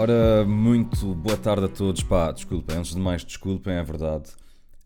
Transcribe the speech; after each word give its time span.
Ora, 0.00 0.44
muito 0.44 1.12
boa 1.12 1.36
tarde 1.36 1.64
a 1.64 1.68
todos. 1.68 2.04
Pá, 2.04 2.30
desculpem, 2.30 2.76
antes 2.76 2.94
de 2.94 3.00
mais, 3.00 3.24
desculpem, 3.24 3.74
é 3.74 3.82
verdade. 3.82 4.30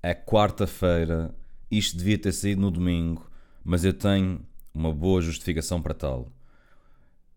É 0.03 0.15
quarta-feira, 0.15 1.35
isto 1.71 1.99
devia 1.99 2.17
ter 2.17 2.33
saído 2.33 2.63
no 2.63 2.71
domingo, 2.71 3.31
mas 3.63 3.85
eu 3.85 3.93
tenho 3.93 4.41
uma 4.73 4.91
boa 4.91 5.21
justificação 5.21 5.83
para 5.83 5.93
tal. 5.93 6.29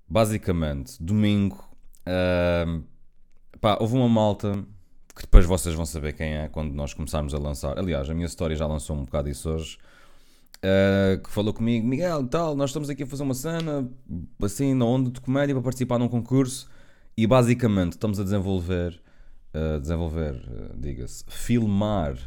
Basicamente, 0.07 1.03
domingo, 1.03 1.69
uh, 2.07 2.81
pá, 3.59 3.77
houve 3.81 3.97
uma 3.97 4.07
malta 4.07 4.53
que 5.13 5.23
depois 5.23 5.45
vocês 5.45 5.75
vão 5.75 5.85
saber 5.85 6.13
quem 6.13 6.33
é 6.33 6.47
quando 6.47 6.73
nós 6.73 6.93
começarmos 6.93 7.33
a 7.33 7.37
lançar. 7.37 7.77
Aliás, 7.77 8.09
a 8.09 8.13
minha 8.13 8.25
história 8.25 8.55
já 8.55 8.65
lançou 8.65 8.95
um 8.95 9.03
bocado 9.03 9.27
isso 9.27 9.49
hoje. 9.49 9.77
Uh, 10.59 11.21
que 11.21 11.29
falou 11.29 11.53
comigo, 11.53 11.85
Miguel, 11.85 12.25
tal, 12.27 12.55
nós 12.55 12.69
estamos 12.69 12.89
aqui 12.89 13.03
a 13.03 13.05
fazer 13.05 13.23
uma 13.23 13.33
cena 13.33 13.85
assim 14.41 14.73
na 14.73 14.85
onda 14.85 15.11
de 15.11 15.19
comédia 15.19 15.53
para 15.53 15.61
participar 15.61 15.99
num 15.99 16.07
concurso 16.07 16.73
e 17.17 17.25
basicamente 17.25 17.93
estamos 17.93 18.19
a 18.19 18.23
desenvolver, 18.23 19.01
uh, 19.53 19.79
desenvolver, 19.79 20.35
uh, 20.35 20.77
diga-se, 20.77 21.23
filmar 21.27 22.17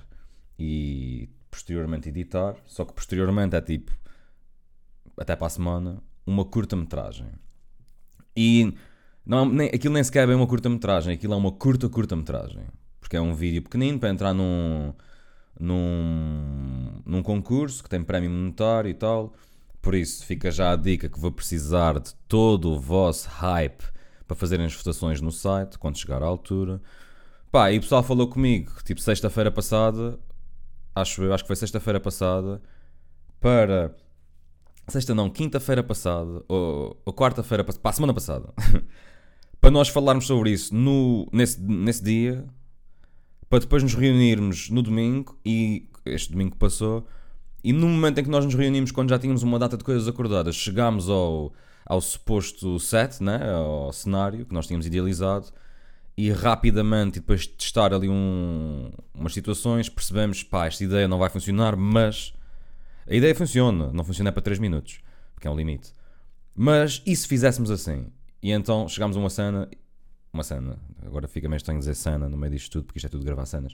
e 0.58 1.28
posteriormente 1.50 2.08
editar, 2.08 2.56
só 2.66 2.84
que 2.84 2.92
posteriormente 2.92 3.56
é 3.56 3.60
tipo, 3.60 3.92
até 5.16 5.34
para 5.36 5.46
a 5.46 5.50
semana, 5.50 6.02
uma 6.26 6.44
curta-metragem. 6.44 7.28
E 8.36 8.72
não, 9.26 9.44
nem, 9.46 9.68
aquilo 9.68 9.94
nem 9.94 10.04
sequer 10.04 10.24
é 10.24 10.26
bem 10.26 10.36
uma 10.36 10.46
curta-metragem, 10.46 11.14
aquilo 11.14 11.34
é 11.34 11.36
uma 11.36 11.52
curta-curta-metragem. 11.52 12.62
Porque 13.00 13.16
é 13.16 13.20
um 13.20 13.34
vídeo 13.34 13.62
pequenino 13.62 13.98
para 13.98 14.10
entrar 14.10 14.34
num, 14.34 14.92
num, 15.58 17.02
num 17.04 17.22
concurso 17.22 17.82
que 17.82 17.88
tem 17.88 18.02
prémio 18.02 18.30
monetário 18.30 18.90
e 18.90 18.94
tal. 18.94 19.32
Por 19.80 19.94
isso, 19.94 20.24
fica 20.24 20.50
já 20.50 20.72
a 20.72 20.76
dica 20.76 21.08
que 21.08 21.18
vou 21.18 21.32
precisar 21.32 21.98
de 21.98 22.14
todo 22.26 22.70
o 22.70 22.80
vosso 22.80 23.28
hype 23.28 23.84
para 24.28 24.36
fazerem 24.36 24.66
as 24.66 24.74
votações 24.74 25.20
no 25.22 25.32
site 25.32 25.78
quando 25.78 25.96
chegar 25.96 26.22
à 26.22 26.26
altura. 26.26 26.80
Pá, 27.50 27.72
e 27.72 27.78
o 27.78 27.80
pessoal 27.80 28.02
falou 28.02 28.28
comigo, 28.28 28.70
tipo, 28.84 29.00
sexta-feira 29.00 29.50
passada, 29.50 30.18
acho 30.94 31.32
acho 31.32 31.42
que 31.42 31.48
foi 31.48 31.56
sexta-feira 31.56 31.98
passada, 31.98 32.60
para. 33.40 33.96
Sexta 34.86 35.14
não, 35.14 35.28
quinta-feira 35.28 35.82
passada, 35.82 36.42
ou, 36.48 37.00
ou 37.04 37.12
quarta-feira 37.12 37.64
passada, 37.64 37.82
pá, 37.82 37.92
semana 37.92 38.14
passada, 38.14 38.54
para 39.60 39.70
nós 39.70 39.88
falarmos 39.88 40.26
sobre 40.26 40.50
isso 40.50 40.74
no, 40.74 41.28
nesse, 41.30 41.60
nesse 41.60 42.02
dia, 42.02 42.44
para 43.50 43.58
depois 43.58 43.82
nos 43.82 43.94
reunirmos 43.94 44.70
no 44.70 44.82
domingo, 44.82 45.38
e 45.44 45.90
este 46.06 46.32
domingo 46.32 46.56
passou, 46.56 47.06
e 47.62 47.70
no 47.70 47.86
momento 47.86 48.18
em 48.18 48.24
que 48.24 48.30
nós 48.30 48.46
nos 48.46 48.54
reunimos, 48.54 48.90
quando 48.90 49.10
já 49.10 49.18
tínhamos 49.18 49.42
uma 49.42 49.58
data 49.58 49.76
de 49.76 49.84
coisas 49.84 50.08
acordadas, 50.08 50.54
chegámos 50.54 51.10
ao, 51.10 51.52
ao 51.88 52.00
suposto 52.00 52.78
set, 52.78 53.22
né? 53.22 53.50
ao 53.50 53.92
cenário 53.92 54.44
que 54.44 54.52
nós 54.52 54.66
tínhamos 54.66 54.86
idealizado, 54.86 55.46
e 56.16 56.30
rapidamente, 56.30 57.20
depois 57.20 57.42
de 57.42 57.50
testar 57.50 57.94
ali 57.94 58.08
um, 58.08 58.90
umas 59.14 59.32
situações, 59.32 59.88
percebemos, 59.88 60.42
pá, 60.42 60.66
esta 60.66 60.82
ideia 60.84 61.06
não 61.06 61.18
vai 61.18 61.30
funcionar, 61.30 61.76
mas 61.76 62.34
a 63.08 63.14
ideia 63.14 63.34
funciona, 63.34 63.92
não 63.92 64.04
funciona 64.04 64.32
para 64.32 64.42
3 64.42 64.58
minutos, 64.58 65.00
porque 65.32 65.46
é 65.46 65.50
um 65.50 65.56
limite. 65.56 65.92
Mas 66.54 67.00
e 67.06 67.14
se 67.14 67.26
fizéssemos 67.26 67.70
assim? 67.70 68.06
E 68.42 68.50
então 68.50 68.88
chegámos 68.88 69.16
a 69.16 69.20
uma 69.20 69.30
cena, 69.30 69.68
uma 70.32 70.42
cena, 70.42 70.76
agora 71.06 71.28
fica 71.28 71.48
meio 71.48 71.58
estranho 71.58 71.78
dizer 71.78 71.94
cena 71.94 72.28
no 72.28 72.36
meio 72.36 72.52
disto 72.52 72.72
tudo, 72.72 72.86
porque 72.86 72.98
isto 72.98 73.06
é 73.06 73.10
tudo 73.10 73.24
gravar 73.24 73.46
cenas. 73.46 73.72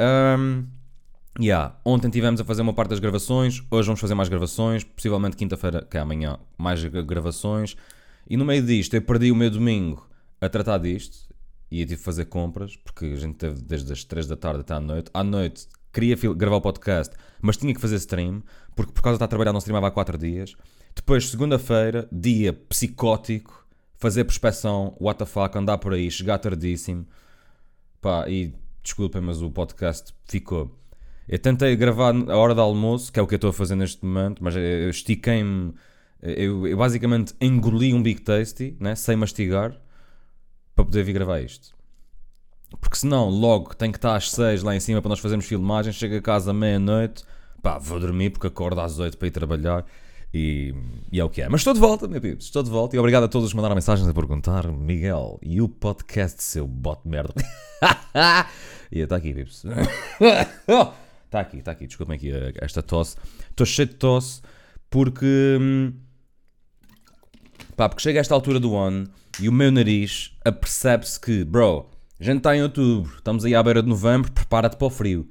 Um, 0.00 0.64
yeah. 1.38 1.76
Ontem 1.84 2.10
tivemos 2.10 2.40
a 2.40 2.44
fazer 2.44 2.62
uma 2.62 2.72
parte 2.72 2.90
das 2.90 2.98
gravações, 2.98 3.62
hoje 3.70 3.86
vamos 3.86 4.00
fazer 4.00 4.14
mais 4.14 4.28
gravações, 4.28 4.84
possivelmente 4.84 5.36
quinta-feira, 5.36 5.86
que 5.88 5.96
é 5.96 6.00
amanhã, 6.00 6.38
mais 6.56 6.84
gravações. 6.84 7.76
E 8.28 8.36
no 8.36 8.44
meio 8.44 8.62
disto, 8.62 8.94
eu 8.94 9.02
perdi 9.02 9.30
o 9.30 9.36
meu 9.36 9.50
domingo 9.50 10.08
a 10.40 10.48
tratar 10.48 10.78
disto, 10.78 11.28
e 11.70 11.80
eu 11.80 11.86
tive 11.86 11.98
que 11.98 12.04
fazer 12.04 12.26
compras, 12.26 12.76
porque 12.76 13.06
a 13.06 13.16
gente 13.16 13.36
teve 13.36 13.60
desde 13.62 13.92
as 13.92 14.04
3 14.04 14.26
da 14.26 14.36
tarde 14.36 14.60
até 14.60 14.74
à 14.74 14.80
noite. 14.80 15.10
À 15.12 15.22
noite 15.22 15.66
queria 15.92 16.16
gravar 16.34 16.56
o 16.56 16.60
podcast, 16.60 17.14
mas 17.40 17.56
tinha 17.56 17.74
que 17.74 17.80
fazer 17.80 17.96
stream, 17.96 18.42
porque 18.74 18.92
por 18.92 19.02
causa 19.02 19.14
de 19.14 19.16
estar 19.16 19.24
a 19.24 19.28
trabalhar 19.28 19.52
não 19.52 19.58
streamava 19.58 19.88
há 19.88 19.90
4 19.90 20.16
dias. 20.16 20.54
Depois, 20.94 21.28
segunda-feira, 21.28 22.08
dia 22.10 22.52
psicótico, 22.52 23.66
fazer 23.96 24.24
prospeção, 24.24 24.96
what 25.00 25.18
the 25.18 25.26
fuck, 25.26 25.56
andar 25.56 25.78
por 25.78 25.92
aí, 25.92 26.10
chegar 26.10 26.38
tardíssimo. 26.38 27.06
Pá, 28.00 28.28
e 28.28 28.54
desculpem, 28.82 29.20
mas 29.20 29.42
o 29.42 29.50
podcast 29.50 30.14
ficou. 30.24 30.76
Eu 31.28 31.38
tentei 31.38 31.76
gravar 31.76 32.14
a 32.14 32.36
hora 32.36 32.54
do 32.54 32.60
almoço, 32.60 33.12
que 33.12 33.20
é 33.20 33.22
o 33.22 33.26
que 33.26 33.34
eu 33.34 33.36
estou 33.36 33.50
a 33.50 33.52
fazer 33.52 33.74
neste 33.74 34.04
momento, 34.04 34.42
mas 34.42 34.56
eu 34.56 34.88
estiquei-me. 34.88 35.74
Eu, 36.22 36.66
eu, 36.66 36.76
basicamente 36.76 37.34
engoli 37.40 37.92
um 37.92 38.02
Big 38.02 38.22
Tasty, 38.22 38.76
né, 38.80 38.94
sem 38.94 39.14
mastigar, 39.14 39.76
para 40.74 40.84
poder 40.84 41.04
vir 41.04 41.12
gravar 41.12 41.40
isto. 41.40 41.76
Porque 42.80 42.96
senão, 42.96 43.28
logo, 43.28 43.74
tem 43.74 43.92
que 43.92 43.98
estar 43.98 44.16
às 44.16 44.30
6 44.30 44.62
lá 44.62 44.74
em 44.74 44.80
cima 44.80 45.00
para 45.00 45.10
nós 45.10 45.20
fazermos 45.20 45.46
filmagens, 45.46 45.94
chego 45.96 46.16
a 46.16 46.22
casa 46.22 46.50
à 46.50 46.54
meia-noite, 46.54 47.24
pá, 47.62 47.78
vou 47.78 48.00
dormir 48.00 48.30
porque 48.30 48.46
acordo 48.46 48.80
às 48.80 48.98
8 48.98 49.16
para 49.16 49.28
ir 49.28 49.30
trabalhar. 49.30 49.84
E, 50.32 50.74
e, 51.10 51.20
é 51.20 51.24
o 51.24 51.30
que 51.30 51.40
é. 51.40 51.48
Mas 51.48 51.60
estou 51.60 51.72
de 51.72 51.80
volta, 51.80 52.06
meu 52.06 52.20
pips, 52.20 52.46
estou 52.46 52.62
de 52.62 52.70
volta. 52.70 52.96
E 52.96 52.98
obrigado 52.98 53.24
a 53.24 53.28
todos 53.28 53.50
que 53.50 53.56
mandaram 53.56 53.74
mensagens 53.74 54.06
a 54.06 54.12
perguntar: 54.12 54.68
Miguel, 54.68 55.38
e 55.42 55.60
o 55.62 55.68
podcast, 55.68 56.42
seu 56.42 56.66
bot 56.66 57.00
merda? 57.06 57.32
e 58.92 59.00
está 59.00 59.16
aqui, 59.16 59.32
pips. 59.32 59.64
Está 61.28 61.40
aqui, 61.40 61.58
está 61.58 61.72
aqui. 61.72 61.86
Desculpem 61.86 62.16
aqui 62.16 62.32
esta 62.58 62.82
tosse. 62.82 63.16
Estou 63.50 63.66
cheio 63.66 63.88
de 63.88 63.96
tosse 63.96 64.40
porque. 64.88 65.58
Hum, 65.60 65.92
pá, 67.76 67.86
porque 67.88 68.02
chega 68.02 68.18
a 68.18 68.22
esta 68.22 68.34
altura 68.34 68.58
do 68.58 68.74
ano 68.74 69.06
e 69.38 69.46
o 69.46 69.52
meu 69.52 69.70
nariz 69.70 70.34
apercebe-se 70.42 71.20
que, 71.20 71.44
bro, 71.44 71.90
a 72.18 72.24
gente 72.24 72.38
está 72.38 72.56
em 72.56 72.62
outubro, 72.62 73.14
estamos 73.16 73.44
aí 73.44 73.54
à 73.54 73.62
beira 73.62 73.82
de 73.82 73.88
novembro, 73.88 74.32
prepara-te 74.32 74.76
para 74.76 74.86
o 74.86 74.90
frio. 74.90 75.28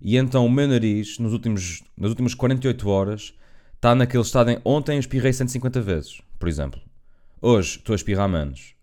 E 0.00 0.16
então 0.16 0.44
o 0.44 0.50
meu 0.50 0.66
nariz, 0.66 1.18
nos 1.20 1.32
últimos, 1.32 1.82
nas 1.96 2.10
últimas 2.10 2.34
48 2.34 2.88
horas, 2.88 3.32
está 3.74 3.94
naquele 3.94 4.24
estado 4.24 4.50
em. 4.50 4.58
Ontem 4.64 4.98
espirrei 4.98 5.32
150 5.32 5.80
vezes, 5.80 6.20
por 6.40 6.48
exemplo. 6.48 6.80
Hoje 7.40 7.78
estou 7.78 7.94
a 7.94 7.96
espirrar 7.96 8.28
menos. 8.28 8.74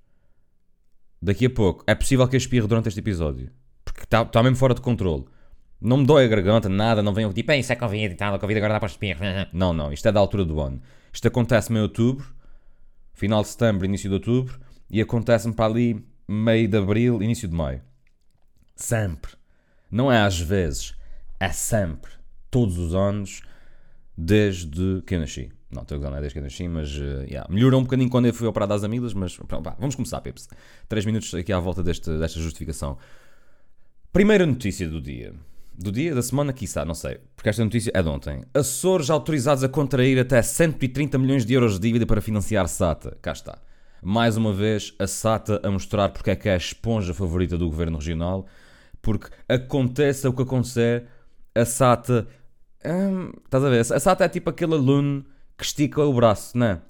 Daqui 1.21 1.45
a 1.45 1.49
pouco, 1.49 1.83
é 1.85 1.93
possível 1.93 2.25
que 2.27 2.35
eu 2.35 2.39
espirre 2.39 2.67
durante 2.67 2.87
este 2.87 3.01
episódio. 3.01 3.51
Porque 3.83 4.03
está, 4.03 4.21
está 4.21 4.41
mesmo 4.41 4.55
fora 4.55 4.73
de 4.73 4.81
controle. 4.81 5.25
Não 5.83 5.97
me 5.97 6.05
dói 6.05 6.23
a 6.23 6.27
garganta, 6.29 6.69
nada, 6.69 7.03
não 7.03 7.13
venho 7.13 7.33
tipo, 7.33 7.51
isso 7.51 7.73
é 7.73 7.75
Covid 7.75 8.13
e 8.13 8.15
tal, 8.15 8.39
Covid 8.39 8.57
agora 8.57 8.75
dá 8.75 8.79
para 8.79 8.87
espirro. 8.87 9.19
Não, 9.51 9.73
não, 9.73 9.91
isto 9.91 10.07
é 10.07 10.13
da 10.13 10.19
altura 10.19 10.45
do 10.45 10.61
ano. 10.61 10.81
Isto 11.11 11.27
acontece-me 11.27 11.77
em 11.77 11.81
outubro, 11.81 12.25
final 13.13 13.41
de 13.41 13.49
setembro, 13.49 13.85
início 13.85 14.09
de 14.09 14.13
outubro, 14.13 14.57
e 14.89 15.01
acontece-me 15.01 15.53
para 15.53 15.65
ali 15.65 16.07
meio 16.25 16.69
de 16.69 16.77
abril, 16.77 17.21
início 17.21 17.49
de 17.49 17.53
maio. 17.53 17.81
Sempre. 18.77 19.33
Não 19.91 20.09
é 20.09 20.21
às 20.21 20.39
vezes, 20.39 20.95
é 21.37 21.49
sempre. 21.49 22.11
Todos 22.49 22.77
os 22.77 22.95
anos, 22.95 23.41
desde 24.17 25.01
que 25.05 25.15
eu 25.15 25.19
nasci. 25.19 25.51
Não, 25.69 25.81
estou 25.81 25.97
a 25.97 26.09
não 26.09 26.17
é 26.17 26.21
desde 26.21 26.33
que 26.33 26.39
eu 26.39 26.43
nasci, 26.43 26.67
mas 26.69 26.95
uh, 26.95 27.25
yeah. 27.27 27.45
melhorou 27.49 27.81
um 27.81 27.83
bocadinho 27.83 28.09
quando 28.09 28.27
eu 28.27 28.33
fui 28.33 28.47
operado 28.47 28.73
às 28.73 28.85
amilas, 28.85 29.13
mas 29.13 29.35
pronto, 29.35 29.63
vá, 29.63 29.75
vamos 29.77 29.95
começar, 29.95 30.21
Pips. 30.21 30.47
Três 30.87 31.05
minutos 31.05 31.33
aqui 31.33 31.51
à 31.51 31.59
volta 31.59 31.83
deste, 31.83 32.09
desta 32.17 32.39
justificação. 32.39 32.97
Primeira 34.13 34.45
notícia 34.45 34.87
do 34.87 35.01
dia. 35.01 35.33
Do 35.75 35.91
dia, 35.91 36.13
da 36.13 36.21
semana, 36.21 36.53
quiçá, 36.53 36.85
não 36.85 36.93
sei. 36.93 37.19
Porque 37.35 37.49
esta 37.49 37.63
notícia 37.63 37.91
é 37.93 38.01
de 38.01 38.07
ontem. 38.07 38.43
Açores 38.53 39.09
autorizados 39.09 39.63
a 39.63 39.69
contrair 39.69 40.19
até 40.19 40.41
130 40.41 41.17
milhões 41.17 41.45
de 41.45 41.53
euros 41.53 41.73
de 41.73 41.79
dívida 41.79 42.05
para 42.05 42.21
financiar 42.21 42.67
SATA. 42.67 43.17
Cá 43.21 43.31
está. 43.31 43.57
Mais 44.01 44.37
uma 44.37 44.53
vez, 44.53 44.93
a 44.99 45.07
SATA 45.07 45.59
a 45.63 45.71
mostrar 45.71 46.09
porque 46.09 46.29
é 46.29 46.35
que 46.35 46.47
é 46.47 46.53
a 46.53 46.57
esponja 46.57 47.13
favorita 47.13 47.57
do 47.57 47.67
governo 47.67 47.97
regional. 47.97 48.45
Porque 49.01 49.29
aconteça 49.49 50.29
o 50.29 50.33
que 50.33 50.43
acontecer, 50.43 51.07
a 51.55 51.65
SATA. 51.65 52.27
Hum, 52.85 53.31
estás 53.43 53.63
a 53.63 53.69
ver? 53.69 53.79
A 53.79 53.99
SATA 53.99 54.25
é 54.25 54.29
tipo 54.29 54.49
aquele 54.49 54.75
aluno 54.75 55.25
que 55.57 55.65
estica 55.65 56.01
o 56.01 56.13
braço, 56.13 56.57
não 56.57 56.67
é? 56.67 56.81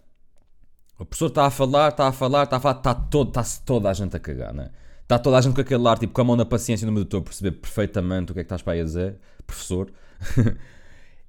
O 1.00 1.06
professor 1.06 1.28
está 1.28 1.46
a 1.46 1.50
falar, 1.50 1.90
está 1.90 2.08
a 2.08 2.12
falar, 2.12 2.44
está 2.44 2.58
a 2.58 2.60
falar, 2.60 2.78
está 2.78 2.94
todo, 2.94 3.30
está-se 3.30 3.62
toda 3.64 3.90
a 3.90 3.94
gente 3.94 4.16
a 4.16 4.20
cagar, 4.20 4.54
não 4.54 4.64
é? 4.64 4.72
Está 5.04 5.20
toda 5.20 5.38
a 5.38 5.42
gente 5.42 5.54
com 5.54 5.62
aquele 5.62 5.88
ar, 5.88 6.00
tipo, 6.00 6.14
com 6.14 6.22
a 6.22 6.24
mão 6.24 6.36
na 6.36 6.46
paciência 6.46 6.86
no 6.86 6.92
meio 6.92 7.06
do 7.06 7.10
todo, 7.10 7.24
perceber 7.24 7.52
perfeitamente 7.52 8.32
o 8.32 8.34
que 8.34 8.40
é 8.40 8.44
que 8.44 8.48
estás 8.48 8.62
para 8.62 8.74
aí 8.74 8.82
a 8.82 8.84
dizer, 8.84 9.18
professor. 9.46 9.92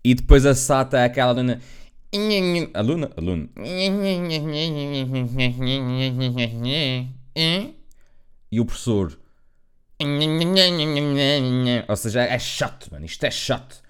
e 0.02 0.14
depois 0.14 0.46
a 0.46 0.54
SATA 0.54 0.98
é 0.98 1.04
aquela 1.04 1.34
dona. 1.34 1.60
Aluna? 2.72 3.10
Aluno. 3.16 3.48
E 8.50 8.60
o 8.60 8.64
professor. 8.64 9.18
Ou 11.88 11.96
seja, 11.96 12.22
é 12.22 12.38
chato, 12.38 12.88
mano. 12.92 13.04
Isto 13.04 13.24
é 13.24 13.30
chato. 13.30 13.82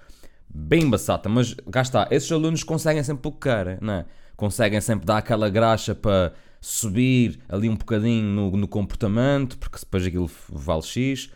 Bem 0.49 0.89
basata, 0.89 1.29
mas 1.29 1.55
cá 1.71 1.83
está. 1.83 2.09
Esses 2.11 2.31
alunos 2.33 2.63
conseguem 2.63 3.03
sempre 3.03 3.23
pouco 3.23 3.39
cara, 3.39 3.79
não 3.83 3.93
é? 3.93 4.07
Conseguem 4.37 4.81
sempre 4.81 5.05
dar 5.05 5.19
aquela 5.19 5.51
graxa 5.51 5.95
para 5.95 6.33
subir 6.65 7.39
ali 7.47 7.69
um 7.69 7.77
bocadinho 7.77 8.25
no, 8.25 8.51
no 8.57 8.67
comportamento, 8.67 9.59
porque 9.59 9.79
depois 9.79 10.07
aquilo 10.07 10.31
vale 10.49 10.83
X 10.83 11.31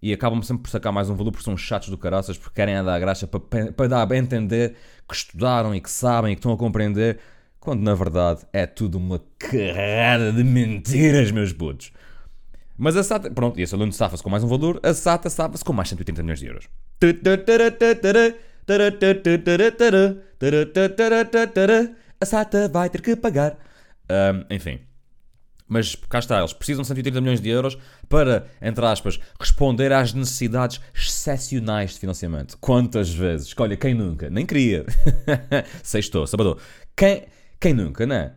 e 0.00 0.12
acabam 0.12 0.40
sempre 0.40 0.62
por 0.62 0.70
sacar 0.70 0.92
mais 0.92 1.10
um 1.10 1.16
valor 1.16 1.32
porque 1.32 1.44
são 1.44 1.56
chatos 1.56 1.88
do 1.88 1.98
caraças, 1.98 2.38
porque 2.38 2.54
querem 2.54 2.76
dar 2.84 2.94
a 2.94 2.98
graxa 2.98 3.26
para, 3.26 3.72
para 3.72 3.88
dar 3.88 4.12
a 4.12 4.16
entender 4.16 4.76
que 5.08 5.16
estudaram 5.16 5.74
e 5.74 5.80
que 5.80 5.90
sabem 5.90 6.30
e 6.32 6.36
que 6.36 6.38
estão 6.38 6.52
a 6.52 6.56
compreender, 6.56 7.18
quando 7.58 7.82
na 7.82 7.92
verdade 7.92 8.42
é 8.52 8.66
tudo 8.66 8.98
uma 8.98 9.20
carrada 9.36 10.32
de 10.32 10.44
mentiras, 10.44 11.32
meus 11.32 11.52
putos. 11.52 11.90
Mas 12.76 12.96
a 12.96 13.02
SATA, 13.02 13.32
pronto, 13.32 13.58
e 13.58 13.64
a 13.64 13.66
Salone 13.66 13.92
safa-se 13.92 14.22
com 14.22 14.30
mais 14.30 14.44
um 14.44 14.48
valor, 14.48 14.78
a 14.84 14.94
SATA 14.94 15.28
safa-se 15.28 15.64
com 15.64 15.72
mais 15.72 15.88
180 15.88 16.22
milhões 16.22 16.38
de 16.38 16.46
euros. 16.46 16.68
A 22.20 22.24
SATA 22.24 22.68
vai 22.68 22.88
ter 22.88 23.02
que 23.02 23.16
pagar. 23.16 23.58
Um, 24.10 24.44
enfim. 24.54 24.80
Mas 25.68 25.94
cá 25.94 26.18
está, 26.18 26.38
eles 26.38 26.54
precisam 26.54 26.80
de 26.80 26.88
180 26.88 27.20
milhões 27.20 27.40
de 27.42 27.50
euros 27.50 27.76
para, 28.08 28.46
entre 28.62 28.84
aspas, 28.86 29.20
responder 29.38 29.92
às 29.92 30.14
necessidades 30.14 30.80
excepcionais 30.94 31.92
de 31.92 32.00
financiamento. 32.00 32.56
Quantas 32.58 33.10
vezes? 33.10 33.54
Olha, 33.58 33.76
quem 33.76 33.92
nunca? 33.92 34.30
Nem 34.30 34.46
queria. 34.46 34.86
Sextou, 35.82 36.26
sábado. 36.26 36.56
Quem, 36.96 37.26
quem 37.60 37.74
nunca, 37.74 38.06
não 38.06 38.16
é? 38.16 38.32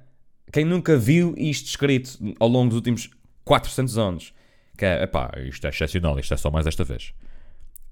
Quem 0.51 0.65
nunca 0.65 0.97
viu 0.97 1.33
isto 1.38 1.68
escrito 1.68 2.19
ao 2.38 2.50
longo 2.50 2.68
dos 2.68 2.75
últimos 2.75 3.09
400 3.45 3.97
anos? 3.97 4.33
Que 4.77 4.83
é, 4.83 5.03
epá, 5.03 5.31
isto 5.38 5.65
é 5.65 5.69
excepcional, 5.69 6.19
isto 6.19 6.33
é 6.33 6.38
só 6.38 6.51
mais 6.51 6.68
esta 6.68 6.83
vez. 6.83 7.13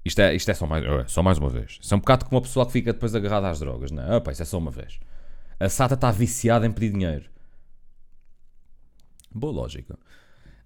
Isto 0.04 0.20
é, 0.20 0.34
isto 0.34 0.50
é 0.50 0.54
só, 0.54 0.66
mais, 0.66 0.84
é, 0.84 1.04
só 1.06 1.22
mais 1.22 1.38
uma 1.38 1.48
vez. 1.48 1.78
Isso 1.80 1.94
é 1.94 1.96
um 1.96 2.00
bocado 2.00 2.26
como 2.26 2.38
a 2.38 2.42
pessoa 2.42 2.66
que 2.66 2.72
fica 2.72 2.92
depois 2.92 3.14
agarrada 3.14 3.48
às 3.48 3.58
drogas, 3.58 3.90
não 3.90 4.02
é? 4.02 4.16
Epá, 4.16 4.32
isso 4.32 4.42
é 4.42 4.44
só 4.44 4.58
uma 4.58 4.70
vez. 4.70 4.98
A 5.58 5.68
SATA 5.68 5.94
está 5.94 6.10
viciada 6.10 6.66
em 6.66 6.70
pedir 6.70 6.92
dinheiro. 6.92 7.24
Boa 9.32 9.52
lógica. 9.52 9.98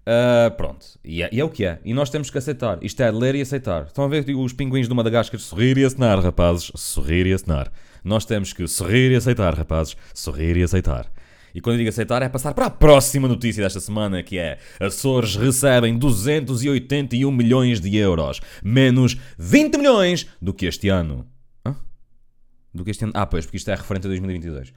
Uh, 0.07 0.55
pronto, 0.55 0.85
e 1.03 1.23
é, 1.23 1.29
e 1.31 1.39
é, 1.39 1.43
o 1.43 1.49
que 1.49 1.65
é. 1.65 1.79
E 1.83 1.93
nós 1.93 2.11
temos 2.11 2.29
que 2.29 2.37
aceitar. 2.37 2.77
Isto 2.83 3.01
é 3.01 3.09
ler 3.09 3.33
e 3.33 3.41
aceitar. 3.41 3.87
Estão 3.87 4.03
a 4.03 4.07
ver 4.07 4.23
os 4.35 4.53
pinguins 4.53 4.87
do 4.87 4.93
Madagascar 4.93 5.39
sorrir 5.39 5.77
e 5.77 5.83
acenar, 5.83 6.19
rapazes. 6.19 6.71
Sorrir 6.75 7.25
e 7.25 7.33
acenar. 7.33 7.71
Nós 8.03 8.23
temos 8.23 8.53
que 8.53 8.67
sorrir 8.67 9.11
e 9.11 9.15
aceitar, 9.15 9.55
rapazes. 9.55 9.97
Sorrir 10.13 10.57
e 10.57 10.63
aceitar. 10.63 11.11
E 11.55 11.61
quando 11.61 11.75
eu 11.75 11.77
digo 11.79 11.89
aceitar 11.89 12.21
é 12.21 12.27
passar 12.29 12.53
para 12.53 12.65
a 12.65 12.69
próxima 12.69 13.27
notícia 13.27 13.63
desta 13.63 13.79
semana, 13.79 14.21
que 14.21 14.37
é 14.37 14.59
Açores 14.79 15.37
recebem 15.37 15.97
281 15.97 17.31
milhões 17.31 17.79
de 17.79 17.95
euros, 17.95 18.41
menos 18.61 19.17
20 19.39 19.77
milhões 19.77 20.27
do 20.39 20.53
que 20.53 20.65
este 20.65 20.89
ano. 20.89 21.25
Hã? 21.65 21.75
Do 22.73 22.83
que 22.83 22.91
este 22.91 23.05
ano? 23.05 23.13
Ah, 23.15 23.25
pois, 23.25 23.45
porque 23.45 23.55
isto 23.55 23.71
é 23.71 23.75
referente 23.75 24.05
a 24.05 24.09
2022. 24.09 24.73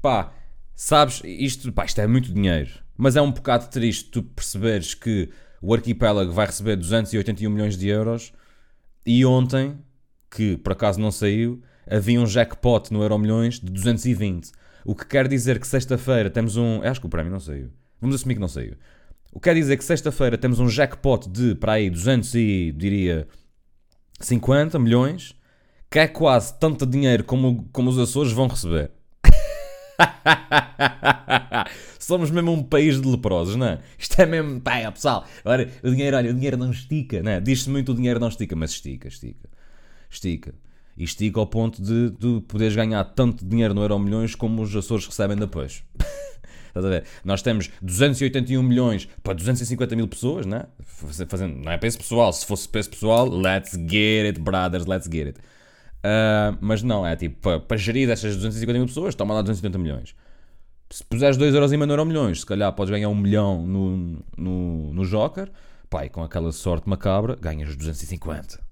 Pá, 0.00 0.32
sabes, 0.74 1.20
isto, 1.24 1.70
pá, 1.72 1.84
isto 1.84 2.00
é 2.00 2.06
muito 2.06 2.32
dinheiro. 2.32 2.70
Mas 2.98 3.14
é 3.14 3.22
um 3.22 3.30
bocado 3.30 3.68
triste 3.68 4.10
tu 4.10 4.24
perceberes 4.24 4.92
que 4.92 5.30
o 5.62 5.72
arquipélago 5.72 6.32
vai 6.32 6.46
receber 6.46 6.76
281 6.76 7.48
milhões 7.48 7.78
de 7.78 7.88
euros 7.88 8.32
e 9.06 9.24
ontem, 9.24 9.78
que 10.28 10.56
por 10.56 10.72
acaso 10.72 11.00
não 11.00 11.12
saiu, 11.12 11.62
havia 11.88 12.20
um 12.20 12.26
jackpot 12.26 12.92
no 12.92 13.00
Euro 13.00 13.16
Milhões 13.18 13.60
de 13.60 13.70
220. 13.70 14.50
O 14.84 14.94
que 14.94 15.06
quer 15.06 15.28
dizer 15.28 15.60
que 15.60 15.66
sexta-feira 15.66 16.28
temos 16.28 16.56
um. 16.56 16.82
Acho 16.82 17.00
que 17.00 17.06
o 17.06 17.10
prémio 17.10 17.30
não 17.30 17.40
saiu. 17.40 17.70
Vamos 18.00 18.16
assumir 18.16 18.34
que 18.34 18.40
não 18.40 18.48
saiu. 18.48 18.74
O 19.32 19.38
que 19.38 19.44
quer 19.44 19.54
dizer 19.54 19.76
que 19.76 19.84
sexta-feira 19.84 20.36
temos 20.36 20.58
um 20.58 20.68
jackpot 20.68 21.28
de, 21.28 21.54
para 21.54 21.74
aí, 21.74 21.88
200 21.88 22.34
e, 22.34 22.72
diria, 22.76 23.28
50 24.20 24.78
milhões, 24.78 25.36
que 25.90 25.98
é 25.98 26.08
quase 26.08 26.58
tanto 26.58 26.84
dinheiro 26.84 27.22
como, 27.24 27.68
como 27.72 27.90
os 27.90 27.98
Açores 27.98 28.32
vão 28.32 28.48
receber. 28.48 28.90
Somos 31.98 32.30
mesmo 32.30 32.52
um 32.52 32.62
país 32.62 33.00
de 33.00 33.08
leprosos, 33.08 33.56
não 33.56 33.66
é? 33.66 33.80
Isto 33.98 34.22
é 34.22 34.26
mesmo, 34.26 34.60
pá, 34.60 34.78
é, 34.78 34.90
pessoal, 34.90 35.26
olha, 35.44 35.70
o 35.82 35.90
dinheiro, 35.90 36.16
olha, 36.16 36.30
o 36.30 36.34
dinheiro 36.34 36.56
não 36.56 36.70
estica, 36.70 37.22
não 37.22 37.32
é? 37.32 37.40
Diz-se 37.40 37.68
muito 37.68 37.92
o 37.92 37.94
dinheiro 37.94 38.18
não 38.18 38.28
estica, 38.28 38.56
mas 38.56 38.70
estica, 38.70 39.08
estica, 39.08 39.48
estica. 40.10 40.54
E 40.96 41.04
estica 41.04 41.38
ao 41.38 41.46
ponto 41.46 41.80
de, 41.80 42.10
de 42.10 42.40
poderes 42.48 42.74
ganhar 42.74 43.04
tanto 43.04 43.44
dinheiro 43.44 43.72
no 43.72 43.82
Euro 43.82 43.98
Milhões 43.98 44.34
como 44.34 44.62
os 44.62 44.74
Açores 44.74 45.06
recebem 45.06 45.36
depois. 45.36 45.84
Estás 46.68 46.84
a 46.84 46.88
ver? 46.88 47.04
Nós 47.24 47.42
temos 47.42 47.70
281 47.80 48.62
milhões 48.62 49.08
para 49.22 49.34
250 49.34 49.96
mil 49.96 50.08
pessoas, 50.08 50.44
não 50.44 50.58
é? 50.58 50.66
Fazendo, 51.28 51.56
não 51.56 51.72
é 51.72 51.78
esse 51.82 51.98
pessoal. 51.98 52.32
Se 52.32 52.44
fosse 52.44 52.68
esse 52.74 52.88
pessoal, 52.88 53.28
let's 53.28 53.72
get 53.72 54.26
it, 54.26 54.40
brothers, 54.40 54.86
let's 54.86 55.08
get 55.08 55.26
it. 55.26 55.40
Uh, 55.98 56.56
mas 56.60 56.82
não, 56.82 57.06
é 57.06 57.16
tipo, 57.16 57.36
para, 57.40 57.60
para 57.60 57.76
gerir 57.76 58.08
essas 58.08 58.36
250 58.36 58.78
mil 58.78 58.86
pessoas, 58.86 59.14
toma 59.14 59.34
lá 59.34 59.42
250 59.42 59.78
milhões. 59.78 60.14
Se 60.90 61.04
puseres 61.04 61.36
2 61.36 61.54
euros 61.54 61.72
em 61.72 61.76
no 61.76 61.84
euro 61.84 62.06
milhões, 62.06 62.40
se 62.40 62.46
calhar 62.46 62.72
podes 62.72 62.90
ganhar 62.90 63.08
um 63.08 63.14
milhão 63.14 63.66
no, 63.66 64.22
no, 64.36 64.92
no 64.94 65.04
Joker, 65.04 65.50
e 66.02 66.08
com 66.08 66.22
aquela 66.22 66.52
sorte 66.52 66.88
macabra, 66.88 67.36
ganhas 67.36 67.76
250. 67.76 68.68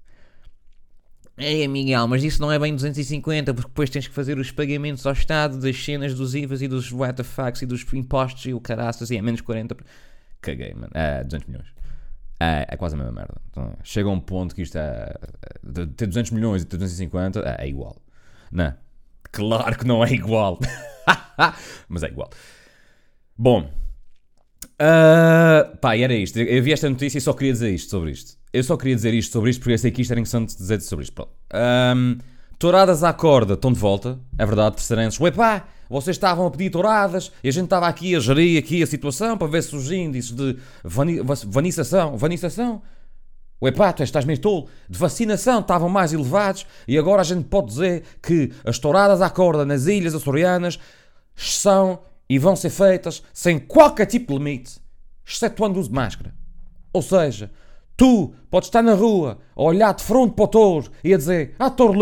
É, 1.39 1.67
Miguel, 1.67 2.07
mas 2.07 2.23
isso 2.23 2.41
não 2.41 2.51
é 2.51 2.57
bem 2.57 2.73
250, 2.73 3.53
porque 3.53 3.69
depois 3.69 3.91
tens 3.91 4.07
que 4.07 4.13
fazer 4.13 4.39
os 4.39 4.49
pagamentos 4.49 5.05
ao 5.05 5.13
Estado 5.13 5.59
das 5.59 5.77
cenas 5.77 6.15
dos 6.15 6.33
IVAs 6.33 6.63
e 6.63 6.67
dos 6.67 6.91
WTFs 6.91 7.61
e 7.61 7.65
dos 7.67 7.85
impostos 7.93 8.45
e 8.45 8.53
o 8.55 8.59
caraças, 8.59 9.11
e 9.11 9.17
é 9.17 9.21
menos 9.21 9.41
40. 9.41 9.77
Caguei, 10.41 10.73
mano. 10.73 10.89
É, 10.95 11.23
200 11.23 11.47
milhões. 11.47 11.67
É, 12.39 12.67
é 12.69 12.77
quase 12.77 12.95
a 12.95 12.97
mesma 12.97 13.11
merda. 13.11 13.35
Então, 13.49 13.73
chega 13.83 14.09
a 14.09 14.11
um 14.11 14.19
ponto 14.19 14.53
que 14.53 14.61
isto 14.61 14.77
é. 14.77 15.13
Ter 15.95 16.07
200 16.07 16.31
milhões 16.31 16.61
e 16.61 16.65
ter 16.65 16.77
250 16.77 17.39
é, 17.39 17.65
é 17.65 17.67
igual. 17.67 17.97
Não. 18.51 18.73
Claro 19.31 19.77
que 19.77 19.85
não 19.85 20.03
é 20.03 20.11
igual. 20.11 20.59
Mas 21.89 22.03
é 22.03 22.07
igual. 22.07 22.29
Bom. 23.37 23.69
Uh, 24.79 25.77
pá, 25.77 25.97
era 25.97 26.13
isto. 26.13 26.39
Eu 26.39 26.61
vi 26.61 26.71
esta 26.71 26.89
notícia 26.89 27.17
e 27.17 27.21
só 27.21 27.33
queria 27.33 27.53
dizer 27.53 27.73
isto 27.73 27.89
sobre 27.89 28.11
isto. 28.11 28.37
Eu 28.53 28.63
só 28.63 28.77
queria 28.77 28.95
dizer 28.95 29.13
isto 29.13 29.31
sobre 29.31 29.49
isto 29.49 29.59
porque 29.59 29.73
eu 29.73 29.77
sei 29.77 29.91
que 29.91 30.01
isto 30.01 30.11
era 30.11 30.19
interessante 30.19 30.55
dizer 30.55 30.79
sobre 30.81 31.03
isto. 31.03 31.27
Um, 31.53 32.17
touradas 32.59 33.03
à 33.03 33.11
corda 33.13 33.55
estão 33.55 33.71
de 33.71 33.79
volta. 33.79 34.19
É 34.37 34.45
verdade, 34.45 34.75
terceirenses. 34.75 35.19
Ué 35.19 35.31
pá, 35.31 35.67
vocês 35.89 36.15
estavam 36.15 36.45
a 36.45 36.51
pedir 36.51 36.69
touradas 36.69 37.31
e 37.43 37.49
a 37.49 37.51
gente 37.51 37.65
estava 37.65 37.87
aqui 37.87 38.15
a 38.15 38.19
gerir 38.19 38.59
aqui 38.59 38.83
a 38.83 38.87
situação 38.87 39.37
para 39.37 39.47
ver 39.47 39.63
se 39.63 39.75
os 39.75 39.91
índices 39.91 40.31
de 40.31 40.57
vani 40.83 41.19
vanização, 41.21 42.17
vanização, 42.17 42.81
o 43.59 43.71
tu 43.71 44.03
estás 44.03 44.23
meio 44.23 44.39
tolo, 44.39 44.67
de 44.87 44.99
vacinação 44.99 45.61
estavam 45.61 45.89
mais 45.89 46.13
elevados 46.13 46.65
e 46.87 46.97
agora 46.97 47.21
a 47.21 47.25
gente 47.25 47.45
pode 47.45 47.67
dizer 47.67 48.03
que 48.21 48.51
as 48.63 48.77
touradas 48.77 49.21
à 49.21 49.29
corda 49.29 49.65
nas 49.65 49.87
ilhas 49.87 50.13
açorianas 50.13 50.79
são 51.35 51.99
e 52.29 52.37
vão 52.37 52.55
ser 52.55 52.69
feitas 52.69 53.23
sem 53.33 53.57
qualquer 53.57 54.05
tipo 54.05 54.33
de 54.33 54.39
limite, 54.39 54.79
excetuando 55.25 55.77
o 55.77 55.79
uso 55.79 55.89
de 55.89 55.95
máscara. 55.95 56.35
Ou 56.93 57.01
seja, 57.01 57.49
tu 57.95 58.33
podes 58.49 58.67
estar 58.67 58.83
na 58.83 58.93
rua 58.93 59.39
a 59.55 59.63
olhar 59.63 59.93
de 59.93 60.03
frente 60.03 60.33
para 60.33 60.45
o 60.45 60.47
touro 60.47 60.91
e 61.03 61.13
a 61.13 61.17
dizer 61.17 61.55
Ah, 61.57 61.71
touro 61.71 61.99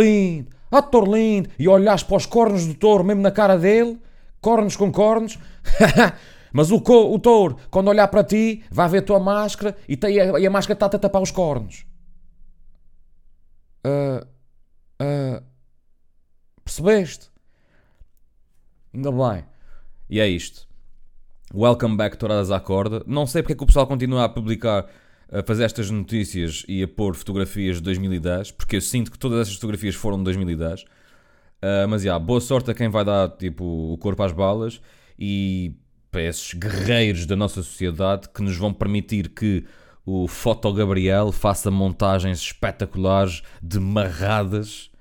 touro 0.81 1.15
lindo, 1.15 1.49
e 1.57 1.67
olhas 1.67 2.03
para 2.03 2.17
os 2.17 2.25
cornos 2.25 2.65
do 2.65 2.73
touro 2.73 3.03
mesmo 3.03 3.21
na 3.21 3.31
cara 3.31 3.57
dele, 3.57 3.99
cornos 4.41 4.75
com 4.75 4.91
cornos, 4.91 5.39
mas 6.53 6.71
o, 6.71 6.77
o 6.77 7.19
touro, 7.19 7.57
quando 7.69 7.87
olhar 7.87 8.07
para 8.07 8.23
ti, 8.23 8.63
vai 8.69 8.87
ver 8.89 8.99
a 8.99 9.01
tua 9.01 9.19
máscara 9.19 9.75
e, 9.87 9.97
tem, 9.97 10.15
e 10.15 10.47
a 10.47 10.49
máscara 10.49 10.73
está-te 10.73 10.95
a 10.95 10.99
tapar 10.99 11.21
os 11.21 11.31
cornos. 11.31 11.85
Uh, 13.85 14.25
uh, 15.01 15.43
percebeste? 16.63 17.29
Ainda 18.93 19.11
bem. 19.11 19.45
E 20.09 20.19
é 20.19 20.27
isto. 20.27 20.67
Welcome 21.53 21.95
back, 21.95 22.17
Touradas 22.17 22.51
à 22.51 22.59
Corda. 22.59 23.03
Não 23.05 23.27
sei 23.27 23.41
porque 23.41 23.53
é 23.53 23.55
que 23.55 23.63
o 23.63 23.67
pessoal 23.67 23.85
continua 23.85 24.25
a 24.25 24.29
publicar 24.29 24.87
a 25.31 25.43
fazer 25.43 25.63
estas 25.63 25.89
notícias 25.89 26.63
e 26.67 26.83
a 26.83 26.87
pôr 26.87 27.15
fotografias 27.15 27.77
de 27.77 27.83
2010, 27.83 28.51
porque 28.51 28.77
eu 28.77 28.81
sinto 28.81 29.11
que 29.11 29.19
todas 29.19 29.41
essas 29.41 29.55
fotografias 29.55 29.95
foram 29.95 30.17
de 30.17 30.23
2010. 30.25 30.81
Uh, 30.81 30.85
ah, 31.61 31.87
mas, 31.87 32.03
yeah, 32.03 32.23
boa 32.23 32.41
sorte 32.41 32.69
a 32.71 32.73
quem 32.73 32.89
vai 32.89 33.03
dar, 33.03 33.29
tipo, 33.29 33.63
o 33.63 33.97
corpo 33.97 34.21
às 34.23 34.31
balas 34.31 34.81
e 35.17 35.75
para 36.11 36.21
esses 36.21 36.53
guerreiros 36.53 37.25
da 37.25 37.35
nossa 37.35 37.61
sociedade 37.61 38.29
que 38.29 38.41
nos 38.41 38.55
vão 38.55 38.73
permitir 38.73 39.29
que 39.29 39.65
o 40.05 40.27
Foto 40.27 40.71
Gabriel 40.71 41.31
faça 41.31 41.71
montagens 41.71 42.39
espetaculares 42.39 43.41
de 43.61 43.79
marradas 43.79 44.91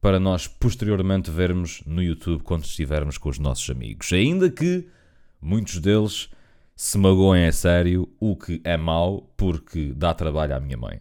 para 0.00 0.20
nós 0.20 0.46
posteriormente 0.46 1.30
vermos 1.30 1.82
no 1.86 2.02
YouTube 2.02 2.42
quando 2.42 2.64
estivermos 2.64 3.16
com 3.16 3.30
os 3.30 3.38
nossos 3.38 3.68
amigos. 3.70 4.12
Ainda 4.12 4.50
que 4.50 4.86
muitos 5.40 5.78
deles 5.78 6.28
se 6.76 6.98
magoem 6.98 7.46
a 7.46 7.52
sério, 7.52 8.08
o 8.18 8.36
que 8.36 8.60
é 8.64 8.76
mau 8.76 9.32
porque 9.36 9.92
dá 9.94 10.12
trabalho 10.12 10.56
à 10.56 10.60
minha 10.60 10.76
mãe. 10.76 11.00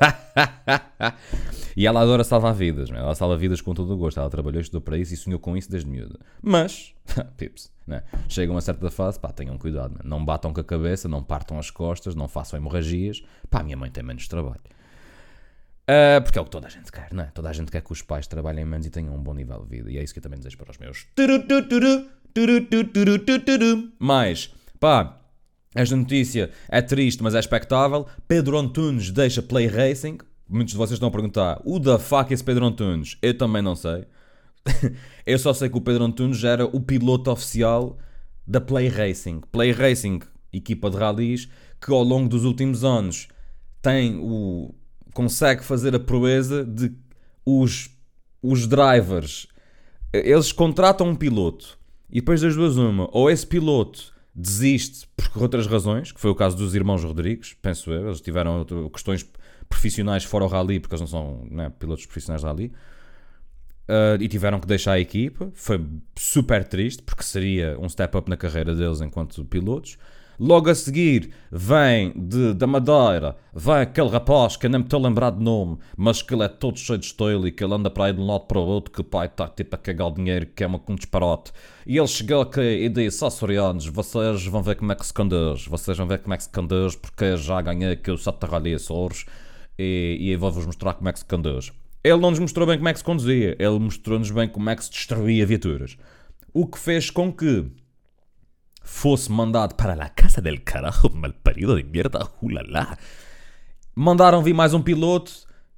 e 1.76 1.86
ela 1.86 2.00
adora 2.00 2.24
salvar 2.24 2.54
vidas, 2.54 2.90
ela 2.90 3.14
salva 3.14 3.36
vidas 3.36 3.60
com 3.60 3.74
todo 3.74 3.92
o 3.92 3.96
gosto. 3.96 4.18
Ela 4.18 4.30
trabalhou, 4.30 4.60
estudou 4.60 4.80
para 4.80 4.96
isso 4.96 5.14
e 5.14 5.16
sonhou 5.16 5.38
com 5.38 5.56
isso 5.56 5.70
desde 5.70 5.88
miúda. 5.88 6.18
Mas, 6.42 6.94
pips, 7.36 7.70
né? 7.86 8.02
chega 8.28 8.50
uma 8.50 8.60
certa 8.60 8.90
fase, 8.90 9.20
pá, 9.20 9.30
tenham 9.32 9.56
cuidado, 9.58 9.94
né? 9.94 10.00
não 10.04 10.24
batam 10.24 10.52
com 10.52 10.60
a 10.60 10.64
cabeça, 10.64 11.08
não 11.08 11.22
partam 11.22 11.58
as 11.58 11.70
costas, 11.70 12.14
não 12.14 12.26
façam 12.28 12.58
hemorragias. 12.58 13.22
Pá, 13.48 13.62
minha 13.62 13.76
mãe 13.76 13.90
tem 13.90 14.02
menos 14.02 14.26
trabalho. 14.26 14.60
Uh, 15.82 16.22
porque 16.22 16.38
é 16.38 16.42
o 16.42 16.44
que 16.44 16.50
toda 16.50 16.68
a 16.68 16.70
gente 16.70 16.90
quer, 16.92 17.12
não 17.12 17.24
é? 17.24 17.26
Toda 17.26 17.48
a 17.48 17.52
gente 17.52 17.70
quer 17.70 17.82
que 17.82 17.92
os 17.92 18.00
pais 18.00 18.26
trabalhem 18.26 18.64
menos 18.64 18.86
e 18.86 18.90
tenham 18.90 19.14
um 19.14 19.20
bom 19.20 19.34
nível 19.34 19.60
de 19.64 19.68
vida. 19.68 19.90
E 19.90 19.98
é 19.98 20.02
isso 20.02 20.12
que 20.12 20.20
eu 20.20 20.22
também 20.22 20.38
desejo 20.38 20.56
para 20.56 20.70
os 20.70 20.78
meus. 20.78 21.06
Mas 23.98 24.54
Pá, 24.80 25.20
esta 25.74 25.94
notícia 25.94 26.50
é 26.70 26.80
triste, 26.80 27.22
mas 27.22 27.34
é 27.34 27.38
expectável. 27.38 28.06
Pedro 28.26 28.58
Antunes 28.58 29.10
deixa 29.10 29.42
Play 29.42 29.66
Racing. 29.66 30.16
Muitos 30.48 30.72
de 30.72 30.78
vocês 30.78 30.94
estão 30.94 31.10
a 31.10 31.12
perguntar: 31.12 31.60
o 31.66 31.78
da 31.78 31.98
fuck 31.98 32.30
é 32.30 32.34
esse 32.34 32.42
Pedro 32.42 32.64
Antunes? 32.64 33.18
Eu 33.20 33.36
também 33.36 33.60
não 33.60 33.76
sei. 33.76 34.06
eu 35.26 35.38
só 35.38 35.52
sei 35.52 35.68
que 35.68 35.76
o 35.76 35.82
Pedro 35.82 36.04
Antunes 36.04 36.42
era 36.42 36.64
o 36.64 36.80
piloto 36.80 37.30
oficial 37.30 37.98
da 38.46 38.60
Play 38.60 38.88
Racing. 38.88 39.42
Play 39.52 39.70
Racing, 39.70 40.20
equipa 40.50 40.90
de 40.90 40.96
rallies, 40.96 41.46
que 41.78 41.92
ao 41.92 42.02
longo 42.02 42.28
dos 42.28 42.44
últimos 42.44 42.82
anos 42.82 43.28
tem 43.82 44.18
o 44.18 44.74
consegue 45.12 45.62
fazer 45.62 45.94
a 45.94 46.00
proeza 46.00 46.64
de 46.64 46.92
os, 47.44 47.90
os 48.40 48.66
drivers 48.66 49.48
eles 50.12 50.52
contratam 50.52 51.08
um 51.08 51.14
piloto 51.14 51.78
e 52.08 52.16
depois 52.16 52.40
das 52.40 52.54
duas 52.54 52.76
uma, 52.76 53.08
ou 53.12 53.30
esse 53.30 53.46
piloto 53.46 54.12
desiste 54.34 55.08
por 55.16 55.42
outras 55.42 55.66
razões, 55.66 56.12
que 56.12 56.20
foi 56.20 56.30
o 56.30 56.34
caso 56.34 56.56
dos 56.56 56.74
irmãos 56.74 57.02
Rodrigues, 57.02 57.56
penso 57.60 57.92
eu, 57.92 58.08
eles 58.08 58.20
tiveram 58.20 58.64
questões 58.92 59.26
profissionais 59.68 60.24
fora 60.24 60.44
o 60.44 60.48
rally, 60.48 60.80
porque 60.80 60.94
eles 60.94 61.00
não 61.00 61.06
são 61.06 61.46
né, 61.50 61.70
pilotos 61.78 62.06
profissionais 62.06 62.42
rally, 62.42 62.72
uh, 63.88 64.20
e 64.20 64.28
tiveram 64.28 64.60
que 64.60 64.66
deixar 64.66 64.92
a 64.92 65.00
equipa, 65.00 65.50
foi 65.54 65.84
super 66.16 66.64
triste, 66.64 67.02
porque 67.02 67.22
seria 67.22 67.78
um 67.78 67.88
step 67.88 68.16
up 68.16 68.28
na 68.28 68.36
carreira 68.36 68.74
deles 68.74 69.00
enquanto 69.00 69.44
pilotos, 69.44 69.96
Logo 70.42 70.70
a 70.70 70.74
seguir 70.74 71.34
vem 71.52 72.14
de, 72.16 72.54
da 72.54 72.66
Madeira, 72.66 73.36
vem 73.52 73.74
aquele 73.74 74.08
rapaz 74.08 74.56
que 74.56 74.64
eu 74.64 74.70
nem 74.70 74.78
me 74.80 74.86
estou 74.86 74.98
a 74.98 75.06
lembrar 75.06 75.32
de 75.32 75.44
nome, 75.44 75.76
mas 75.94 76.22
que 76.22 76.32
ele 76.32 76.44
é 76.44 76.48
todo 76.48 76.78
cheio 76.78 76.98
de 76.98 77.04
estilo 77.04 77.46
e 77.46 77.52
que 77.52 77.62
ele 77.62 77.74
anda 77.74 77.90
para 77.90 78.06
aí 78.06 78.14
de 78.14 78.22
um 78.22 78.26
lado 78.26 78.46
para 78.46 78.58
o 78.58 78.62
outro, 78.62 78.90
que 78.90 79.02
o 79.02 79.04
pai 79.04 79.26
está 79.26 79.46
tipo 79.46 79.74
a 79.74 79.78
cagar 79.78 80.06
o 80.06 80.10
dinheiro, 80.10 80.46
que 80.46 80.64
é 80.64 80.66
uma, 80.66 80.80
um 80.88 80.94
disparote. 80.94 81.52
E 81.86 81.98
ele 81.98 82.06
chegou 82.06 82.40
aqui 82.40 82.58
e 82.58 82.88
disse: 82.88 83.22
Açorianos, 83.22 83.86
vocês 83.88 84.46
vão 84.46 84.62
ver 84.62 84.76
como 84.76 84.90
é 84.90 84.94
que 84.94 85.04
se 85.04 85.12
conduz, 85.12 85.66
vocês 85.66 85.98
vão 85.98 86.06
ver 86.06 86.20
como 86.20 86.32
é 86.32 86.38
que 86.38 86.44
se 86.44 86.50
conduz, 86.50 86.96
porque 86.96 87.36
já 87.36 87.60
ganhei 87.60 87.92
aqui 87.92 88.10
o 88.10 88.16
Sata 88.16 88.46
Rally 88.46 88.76
Açores 88.76 89.26
e, 89.78 90.16
e 90.18 90.36
vou-vos 90.36 90.64
mostrar 90.64 90.94
como 90.94 91.10
é 91.10 91.12
que 91.12 91.18
se 91.18 91.26
conduz. 91.26 91.70
Ele 92.02 92.16
não 92.16 92.30
nos 92.30 92.38
mostrou 92.38 92.66
bem 92.66 92.78
como 92.78 92.88
é 92.88 92.94
que 92.94 92.98
se 92.98 93.04
conduzia, 93.04 93.56
ele 93.58 93.78
mostrou-nos 93.78 94.30
bem 94.30 94.48
como 94.48 94.70
é 94.70 94.74
que 94.74 94.84
se 94.84 94.90
destruía 94.90 95.44
viaturas. 95.44 95.98
O 96.54 96.66
que 96.66 96.78
fez 96.78 97.10
com 97.10 97.30
que 97.30 97.70
fosse 98.82 99.30
mandado 99.30 99.74
para 99.74 99.94
la 99.94 100.08
casa 100.08 100.40
del 100.40 100.62
carajo, 100.62 101.10
malparido 101.14 101.76
de 101.76 101.84
mierda, 101.84 102.28
ulala. 102.42 102.96
Mandaram 103.94 104.42
vir 104.42 104.54
mais 104.54 104.74
um 104.74 104.82
piloto, 104.82 105.32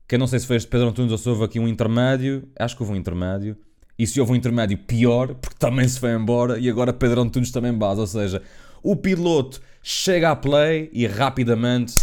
que 0.06 0.14
eu 0.14 0.18
não 0.18 0.26
sei 0.26 0.38
se 0.38 0.46
foi 0.46 0.56
este 0.56 0.68
Pedro 0.68 0.88
Antunes 0.88 1.12
ou 1.12 1.18
se 1.18 1.28
houve 1.28 1.44
aqui 1.44 1.58
um 1.58 1.68
intermédio, 1.68 2.48
acho 2.58 2.76
que 2.76 2.82
houve 2.82 2.94
um 2.94 2.96
intermédio. 2.96 3.56
E 3.98 4.06
se 4.06 4.20
houve 4.20 4.32
um 4.32 4.36
intermédio, 4.36 4.78
pior, 4.78 5.34
porque 5.34 5.56
também 5.58 5.86
se 5.86 6.00
foi 6.00 6.12
embora 6.14 6.58
e 6.58 6.68
agora 6.68 6.92
Pedro 6.92 7.20
Antunes 7.20 7.50
também 7.50 7.72
base. 7.72 8.00
Ou 8.00 8.06
seja, 8.06 8.42
o 8.82 8.96
piloto 8.96 9.60
chega 9.82 10.30
à 10.30 10.36
play 10.36 10.90
e 10.92 11.06
rapidamente 11.06 11.94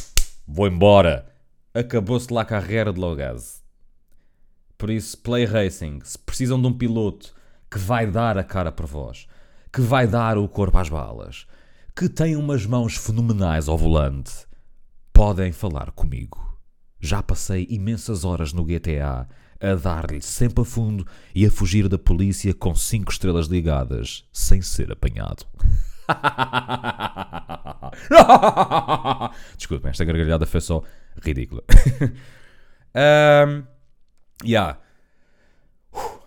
vou 0.48 0.68
embora. 0.68 1.26
Acabou-se 1.74 2.32
lá 2.34 2.42
a 2.42 2.46
carreira 2.46 2.92
de 2.92 3.00
Logaz. 3.00 3.62
Por 4.78 4.90
isso, 4.90 5.18
Play 5.18 5.46
Racing, 5.46 6.00
se 6.04 6.18
precisam 6.18 6.60
de 6.60 6.68
um 6.68 6.74
piloto 6.74 7.34
que 7.70 7.78
vai 7.78 8.08
dar 8.08 8.38
a 8.38 8.44
cara 8.44 8.72
por 8.72 8.86
vós, 8.86 9.28
que 9.72 9.82
vai 9.82 10.08
dar 10.08 10.38
o 10.38 10.48
corpo 10.48 10.78
às 10.78 10.90
balas, 10.90 11.46
que 11.96 12.10
tem 12.10 12.36
umas 12.36 12.66
mãos 12.66 12.96
fenomenais 12.96 13.68
ao 13.68 13.78
volante, 13.78 14.48
podem 15.14 15.52
falar 15.52 15.92
comigo. 15.92 16.58
Já 17.00 17.22
passei 17.22 17.68
imensas 17.70 18.26
horas 18.26 18.52
no 18.52 18.66
GTA 18.66 19.28
a 19.62 19.76
dar-lhe 19.76 20.22
sempre 20.22 20.62
a 20.62 20.66
fundo 20.66 21.06
e 21.36 21.46
a 21.46 21.52
fugir 21.52 21.88
da 21.88 21.98
polícia 21.98 22.54
com 22.54 22.74
cinco 22.74 23.12
estrelas 23.12 23.48
ligadas, 23.48 24.26
sem 24.32 24.62
ser 24.62 24.92
apanhado. 24.92 25.46
Desculpem, 29.58 29.92
esta 29.92 30.06
gargalhada 30.06 30.46
foi 30.46 30.62
só 30.62 30.82
ridícula. 31.22 31.62
um, 32.96 33.64
yeah. 34.46 34.80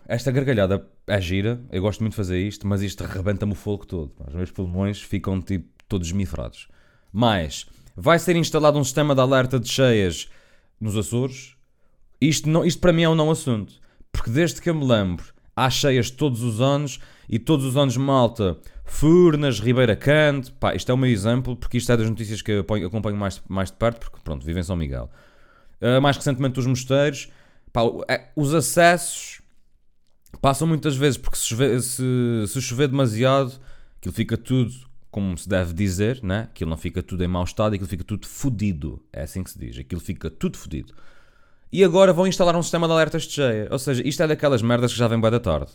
Esta 0.06 0.30
gargalhada 0.30 0.86
é 1.06 1.20
gira, 1.20 1.60
eu 1.70 1.82
gosto 1.82 2.00
muito 2.00 2.12
de 2.12 2.16
fazer 2.16 2.40
isto, 2.40 2.66
mas 2.66 2.82
isto 2.82 3.04
rebenta-me 3.04 3.52
o 3.52 3.56
fogo 3.56 3.86
todo. 3.86 4.12
Os 4.26 4.34
meus 4.34 4.50
pulmões 4.50 5.00
ficam 5.00 5.40
tipo 5.40 5.68
todos 5.88 6.08
esmifrados. 6.08 6.68
Mas 7.12 7.66
vai 7.96 8.18
ser 8.18 8.36
instalado 8.36 8.78
um 8.78 8.84
sistema 8.84 9.14
de 9.14 9.20
alerta 9.20 9.58
de 9.58 9.68
cheias 9.68 10.28
nos 10.80 10.96
Açores. 10.96 11.56
Isto, 12.20 12.48
não, 12.48 12.64
isto 12.64 12.80
para 12.80 12.92
mim 12.92 13.02
é 13.02 13.08
um 13.08 13.14
não 13.14 13.30
assunto. 13.30 13.74
Porque 14.10 14.30
desde 14.30 14.60
que 14.60 14.70
eu 14.70 14.74
me 14.74 14.86
lembro, 14.86 15.24
há 15.56 15.68
cheias 15.68 16.10
todos 16.10 16.42
os 16.42 16.60
anos 16.60 17.00
e 17.28 17.38
todos 17.38 17.64
os 17.66 17.76
anos 17.76 17.96
Malta, 17.96 18.58
Furnas, 18.84 19.58
Ribeira 19.58 19.96
Cante. 19.96 20.52
Pá, 20.52 20.74
isto 20.74 20.90
é 20.90 20.94
o 20.94 20.98
meu 20.98 21.10
exemplo 21.10 21.56
porque 21.56 21.78
isto 21.78 21.90
é 21.90 21.96
das 21.96 22.08
notícias 22.08 22.40
que 22.40 22.52
eu 22.52 22.60
acompanho 22.60 23.16
mais, 23.16 23.42
mais 23.48 23.70
de 23.70 23.76
perto, 23.76 24.00
porque 24.00 24.18
pronto, 24.22 24.46
vivo 24.46 24.58
em 24.58 24.62
São 24.62 24.76
Miguel. 24.76 25.10
Uh, 25.80 26.00
mais 26.00 26.16
recentemente 26.16 26.60
os 26.60 26.66
mosteiros. 26.66 27.28
Pá, 27.72 27.82
é, 28.08 28.28
os 28.36 28.54
acessos 28.54 29.41
Passam 30.40 30.66
muitas 30.66 30.96
vezes 30.96 31.16
porque 31.16 31.36
se 31.36 31.46
chover, 31.46 31.80
se, 31.80 32.02
se 32.48 32.60
chover 32.60 32.88
demasiado, 32.88 33.60
aquilo 33.98 34.14
fica 34.14 34.36
tudo 34.36 34.72
como 35.12 35.36
se 35.36 35.46
deve 35.46 35.74
dizer, 35.74 36.20
né? 36.22 36.48
aquilo 36.50 36.70
não 36.70 36.76
fica 36.76 37.02
tudo 37.02 37.22
em 37.22 37.28
mau 37.28 37.44
estado, 37.44 37.74
aquilo 37.74 37.88
fica 37.88 38.02
tudo 38.02 38.26
fodido. 38.26 38.98
É 39.12 39.22
assim 39.22 39.42
que 39.44 39.50
se 39.50 39.58
diz, 39.58 39.78
aquilo 39.78 40.00
fica 40.00 40.30
tudo 40.30 40.56
fodido. 40.56 40.94
E 41.70 41.84
agora 41.84 42.14
vão 42.14 42.26
instalar 42.26 42.56
um 42.56 42.62
sistema 42.62 42.86
de 42.86 42.94
alertas 42.94 43.24
de 43.24 43.32
cheia. 43.32 43.68
Ou 43.70 43.78
seja, 43.78 44.06
isto 44.06 44.22
é 44.22 44.26
daquelas 44.26 44.62
merdas 44.62 44.92
que 44.92 44.98
já 44.98 45.06
vem 45.06 45.20
bem 45.20 45.30
da 45.30 45.38
tarde. 45.38 45.70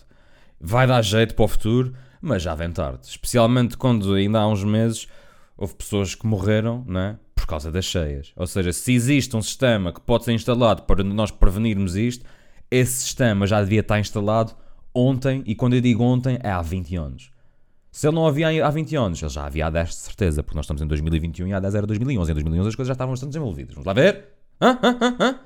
Vai 0.59 0.87
dar 0.87 1.03
jeito 1.03 1.35
para 1.35 1.45
o 1.45 1.47
futuro, 1.47 1.93
mas 2.19 2.41
já 2.41 2.55
vem 2.55 2.71
tarde. 2.71 3.05
Especialmente 3.07 3.77
quando 3.77 4.15
ainda 4.15 4.39
há 4.39 4.47
uns 4.47 4.63
meses 4.63 5.07
houve 5.55 5.75
pessoas 5.75 6.15
que 6.15 6.25
morreram 6.25 6.83
né? 6.87 7.19
por 7.35 7.45
causa 7.45 7.71
das 7.71 7.85
cheias. 7.85 8.31
Ou 8.35 8.47
seja, 8.47 8.73
se 8.73 8.91
existe 8.91 9.35
um 9.37 9.41
sistema 9.41 9.93
que 9.93 10.01
pode 10.01 10.25
ser 10.25 10.33
instalado 10.33 10.81
para 10.83 11.03
nós 11.03 11.29
prevenirmos 11.29 11.95
isto, 11.95 12.25
esse 12.69 13.03
sistema 13.03 13.47
já 13.47 13.61
devia 13.61 13.81
estar 13.81 13.99
instalado 13.99 14.53
ontem, 14.93 15.43
e 15.45 15.55
quando 15.55 15.73
eu 15.73 15.81
digo 15.81 16.03
ontem, 16.03 16.39
é 16.41 16.49
há 16.49 16.61
20 16.61 16.95
anos. 16.95 17.31
Se 17.91 18.07
ele 18.07 18.15
não 18.15 18.27
havia 18.27 18.65
há 18.65 18.69
20 18.69 18.95
anos, 18.95 19.21
ele 19.21 19.31
já 19.31 19.45
havia 19.45 19.67
há 19.67 19.69
10 19.69 19.89
de 19.89 19.95
certeza, 19.95 20.43
porque 20.43 20.55
nós 20.55 20.65
estamos 20.65 20.81
em 20.81 20.87
2021 20.87 21.47
e 21.47 21.53
há 21.53 21.59
10 21.59 21.75
era 21.75 21.87
2011. 21.87 22.31
Em 22.31 22.33
2011 22.35 22.69
as 22.69 22.75
coisas 22.75 22.87
já 22.89 22.93
estavam 22.93 23.13
bastante 23.13 23.29
desenvolvidas. 23.29 23.73
Vamos 23.73 23.87
lá 23.87 23.93
ver? 23.93 24.25
Hã? 24.61 24.79
Hã? 24.83 25.17
Hã? 25.19 25.39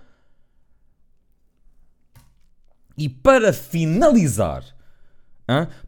E 2.98 3.08
para 3.08 3.54
finalizar, 3.54 4.66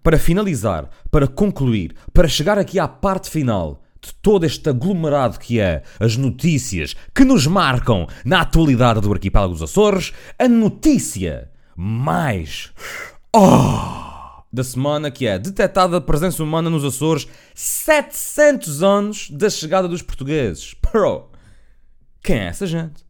para 0.01 0.17
finalizar, 0.17 0.89
para 1.11 1.27
concluir, 1.27 1.95
para 2.13 2.29
chegar 2.29 2.57
aqui 2.57 2.79
à 2.79 2.87
parte 2.87 3.29
final, 3.29 3.82
de 4.03 4.13
todo 4.15 4.45
este 4.45 4.69
aglomerado 4.69 5.39
que 5.39 5.59
é 5.59 5.83
as 5.99 6.17
notícias 6.17 6.95
que 7.15 7.23
nos 7.23 7.47
marcam 7.47 8.05
na 8.25 8.41
atualidade 8.41 8.99
do 8.99 9.11
arquipélago 9.11 9.53
dos 9.53 9.61
Açores, 9.61 10.13
a 10.37 10.47
notícia 10.47 11.49
mais 11.75 12.71
oh, 13.35 14.43
da 14.51 14.63
semana 14.63 15.09
que 15.09 15.25
é 15.25 15.39
detectada 15.39 15.97
a 15.97 16.01
presença 16.01 16.43
humana 16.43 16.69
nos 16.69 16.83
Açores 16.83 17.27
700 17.55 18.83
anos 18.83 19.29
da 19.31 19.49
chegada 19.49 19.87
dos 19.87 20.01
portugueses. 20.01 20.75
Quem 22.21 22.37
é 22.37 22.45
essa 22.45 22.67
gente? 22.67 23.05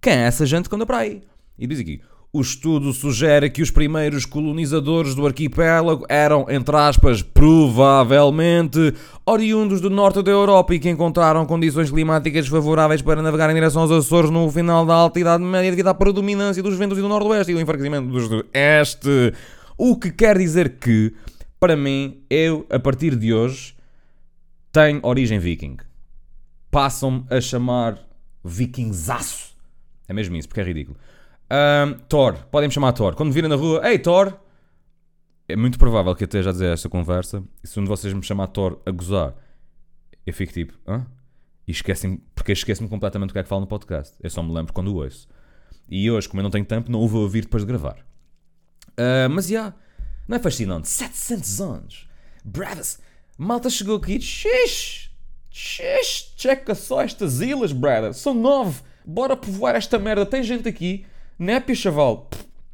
Quem 0.00 0.12
é 0.12 0.26
essa 0.26 0.44
gente 0.44 0.68
que 0.68 0.74
anda 0.74 0.86
para 0.86 0.98
aí? 0.98 1.22
E 1.58 1.66
diz 1.66 1.80
aqui, 1.80 2.02
o 2.34 2.40
estudo 2.40 2.92
sugere 2.92 3.48
que 3.48 3.62
os 3.62 3.70
primeiros 3.70 4.26
colonizadores 4.26 5.14
do 5.14 5.24
arquipélago 5.24 6.04
eram, 6.08 6.44
entre 6.48 6.74
aspas, 6.74 7.22
provavelmente 7.22 8.92
oriundos 9.24 9.80
do 9.80 9.88
norte 9.88 10.20
da 10.20 10.32
Europa 10.32 10.74
e 10.74 10.80
que 10.80 10.90
encontraram 10.90 11.46
condições 11.46 11.92
climáticas 11.92 12.48
favoráveis 12.48 13.00
para 13.00 13.22
navegar 13.22 13.50
em 13.50 13.54
direção 13.54 13.82
aos 13.82 13.92
Açores 13.92 14.30
no 14.30 14.50
final 14.50 14.84
da 14.84 14.94
Alta 14.94 15.20
Idade 15.20 15.44
Média 15.44 15.70
devido 15.70 15.86
à 15.86 15.94
predominância 15.94 16.60
dos 16.60 16.76
ventos 16.76 16.98
do 16.98 17.08
Nordeste 17.08 17.52
e 17.52 17.54
do 17.54 17.60
enfraquecimento 17.60 18.08
dos 18.08 18.28
do 18.28 18.44
Este. 18.52 19.32
O 19.78 19.96
que 19.96 20.10
quer 20.10 20.36
dizer 20.36 20.70
que, 20.80 21.14
para 21.60 21.76
mim, 21.76 22.18
eu, 22.28 22.66
a 22.68 22.80
partir 22.80 23.14
de 23.14 23.32
hoje, 23.32 23.76
tenho 24.72 24.98
origem 25.04 25.38
viking. 25.38 25.76
Passam-me 26.68 27.26
a 27.30 27.40
chamar 27.40 28.04
vikingzaço. 28.44 29.54
É 30.08 30.12
mesmo 30.12 30.34
isso, 30.34 30.48
porque 30.48 30.60
é 30.60 30.64
ridículo. 30.64 30.98
Um, 31.50 31.94
Thor, 32.08 32.36
podem 32.50 32.68
me 32.68 32.74
chamar 32.74 32.92
Thor. 32.92 33.14
Quando 33.14 33.32
virem 33.32 33.48
na 33.48 33.56
rua, 33.56 33.86
ei 33.88 33.98
Thor, 33.98 34.32
é 35.48 35.54
muito 35.56 35.78
provável 35.78 36.14
que 36.14 36.24
eu 36.24 36.26
esteja 36.26 36.50
a 36.50 36.52
dizer 36.52 36.72
esta 36.72 36.88
conversa 36.88 37.44
e 37.62 37.68
se 37.68 37.78
um 37.78 37.82
de 37.82 37.88
vocês 37.88 38.12
me 38.12 38.22
chamar 38.22 38.46
Thor 38.48 38.80
a 38.86 38.90
gozar, 38.90 39.34
eu 40.26 40.32
fico 40.32 40.52
tipo, 40.52 40.74
hã? 40.86 41.06
E 41.66 41.72
esquecem 41.72 42.20
porque 42.34 42.52
esqueço-me 42.52 42.88
completamente 42.88 43.30
do 43.30 43.32
que 43.32 43.38
é 43.38 43.42
que 43.42 43.48
falo 43.48 43.62
no 43.62 43.66
podcast. 43.66 44.14
Eu 44.22 44.30
só 44.30 44.42
me 44.42 44.52
lembro 44.52 44.72
quando 44.72 44.88
o 44.88 44.96
ouço. 44.96 45.28
E 45.88 46.10
hoje, 46.10 46.28
como 46.28 46.40
eu 46.40 46.44
não 46.44 46.50
tenho 46.50 46.64
tempo, 46.64 46.90
não 46.90 47.00
o 47.00 47.08
vou 47.08 47.22
ouvir 47.22 47.42
depois 47.42 47.62
de 47.62 47.66
gravar. 47.66 47.98
Uh, 48.90 49.28
mas 49.30 49.46
já, 49.46 49.54
yeah, 49.54 49.76
não 50.26 50.36
é 50.36 50.40
fascinante? 50.40 50.88
700 50.88 51.60
anos. 51.60 52.08
Bravis, 52.44 53.00
malta 53.36 53.68
chegou 53.68 53.96
aqui, 53.96 54.20
xixi, 54.20 55.10
xixi, 55.50 56.32
checa 56.36 56.74
só 56.74 57.02
estas 57.02 57.40
ilhas, 57.40 57.72
brother. 57.72 58.14
São 58.14 58.34
nove. 58.34 58.82
Bora 59.04 59.36
povoar 59.36 59.74
esta 59.74 59.98
merda. 59.98 60.24
Tem 60.24 60.42
gente 60.42 60.68
aqui 60.68 61.04
Népia, 61.38 61.74
chaval. 61.74 62.28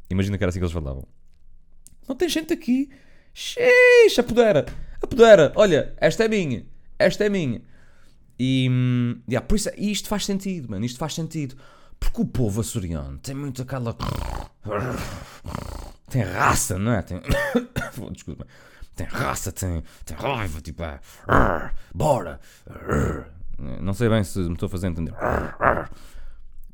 Imagina 0.09 0.37
que 0.37 0.43
era 0.43 0.49
assim 0.49 0.59
que 0.59 0.65
eles 0.65 0.73
falavam. 0.73 1.07
Não 2.07 2.15
tem 2.15 2.29
gente 2.29 2.53
aqui. 2.53 2.89
Xixi, 3.33 4.19
apodera. 4.19 4.65
Apodera. 5.01 5.51
Olha, 5.55 5.93
esta 5.97 6.25
é 6.25 6.27
minha. 6.27 6.65
Esta 6.99 7.25
é 7.25 7.29
minha. 7.29 7.61
E, 8.37 8.67
hum, 8.69 9.21
yeah, 9.29 9.45
por 9.45 9.55
isso, 9.55 9.69
isto 9.77 10.09
faz 10.09 10.25
sentido, 10.25 10.69
mano. 10.69 10.85
Isto 10.85 10.99
faz 10.99 11.13
sentido. 11.13 11.55
Porque 11.99 12.21
o 12.21 12.25
povo 12.25 12.61
açoriano 12.61 13.17
tem 13.19 13.35
muito 13.35 13.61
aquela. 13.61 13.95
Tem 16.09 16.23
raça, 16.23 16.77
não 16.77 16.91
é? 16.93 17.01
Tem. 17.01 17.21
Desculpa. 18.11 18.47
Tem 18.95 19.07
raça, 19.07 19.51
tem, 19.51 19.83
tem 20.03 20.17
raiva, 20.17 20.59
tipo, 20.59 20.83
é. 20.83 20.99
Bora. 21.93 22.39
Não 23.57 23.93
sei 23.93 24.09
bem 24.09 24.23
se 24.23 24.39
me 24.39 24.53
estou 24.53 24.67
a 24.67 24.69
fazer 24.69 24.87
entender. 24.87 25.13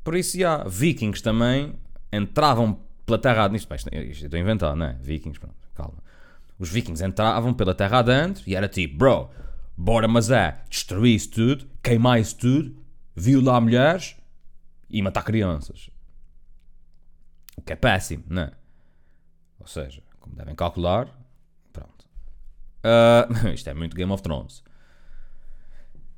Por 0.08 0.16
isso, 0.16 0.40
já, 0.40 0.64
vikings 0.64 1.22
também 1.22 1.76
entravam 2.14 2.80
pela 3.06 3.20
terra 3.20 3.50
nisto, 3.50 3.76
isto, 3.76 3.94
isto 3.94 4.24
estou 4.24 4.38
a 4.38 4.40
inventar, 4.40 4.74
não 4.74 4.86
é? 4.86 4.94
Vikings, 5.02 5.38
pronto, 5.38 5.58
calma. 5.76 5.98
Os 6.58 6.70
vikings 6.70 7.04
entravam 7.04 7.54
pela 7.54 7.76
terra 7.76 8.00
adentro 8.00 8.42
e 8.48 8.56
era 8.56 8.70
tipo, 8.70 9.00
bro, 9.00 9.30
bora 9.76 10.08
mas 10.08 10.32
é 10.32 10.64
destruir 10.70 11.14
isso 11.14 11.32
tudo, 11.32 11.70
queimar 11.84 12.22
isso 12.22 12.38
tudo, 12.38 12.82
violar 13.14 13.60
mulheres 13.60 14.16
e 14.90 15.02
matar 15.02 15.24
crianças. 15.24 15.90
O 17.58 17.62
que 17.62 17.74
é 17.74 17.76
péssimo, 17.76 18.24
não 18.30 18.44
é? 18.44 18.52
Ou 19.60 19.68
seja, 19.68 20.02
como 20.22 20.38
devem 20.38 20.56
calcular, 20.56 21.10
pronto. 21.74 22.08
Uh, 22.82 23.48
isto 23.54 23.70
é 23.70 23.74
muito 23.74 23.94
Game 23.94 24.14
of 24.14 24.24
Thrones. 24.24 24.64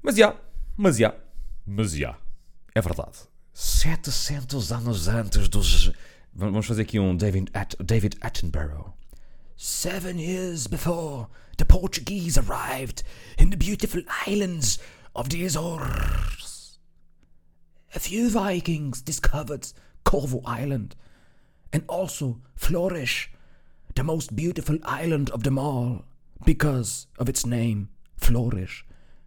Mas 0.04 0.16
já, 0.16 0.36
mas 0.78 0.96
já, 0.96 1.16
mas 1.66 1.92
já. 1.94 2.16
É 2.76 2.82
verdade. 2.82 3.28
700 3.60 4.72
anos 4.72 5.10
antes 5.10 5.50
dos. 5.50 5.92
Vamos 6.34 6.66
fazer 6.66 6.84
aqui 6.84 6.98
um 6.98 7.18
David, 7.18 7.52
At 7.54 7.76
David 7.84 8.16
Attenborough. 8.22 8.94
Seven 9.58 10.18
years 10.18 10.66
before 10.66 11.28
the 11.58 11.66
Portuguese 11.66 12.38
arrived 12.38 13.04
in 13.38 13.50
the 13.50 13.58
beautiful 13.58 14.02
islands 14.26 14.80
of 15.14 15.28
the 15.28 15.44
Azores, 15.44 16.80
a 17.94 18.00
few 18.00 18.30
Vikings 18.30 19.02
discovered 19.02 19.68
Corvo 20.06 20.42
Island 20.46 20.96
and 21.74 21.84
also 21.90 22.40
Flourish, 22.56 23.30
the 23.94 24.06
most 24.06 24.38
beautiful 24.38 24.78
island 24.86 25.30
of 25.32 25.44
them 25.44 25.60
all, 25.60 26.06
because 26.46 27.08
of 27.18 27.28
its 27.28 27.46
name, 27.46 27.90
Flourish. 28.16 28.86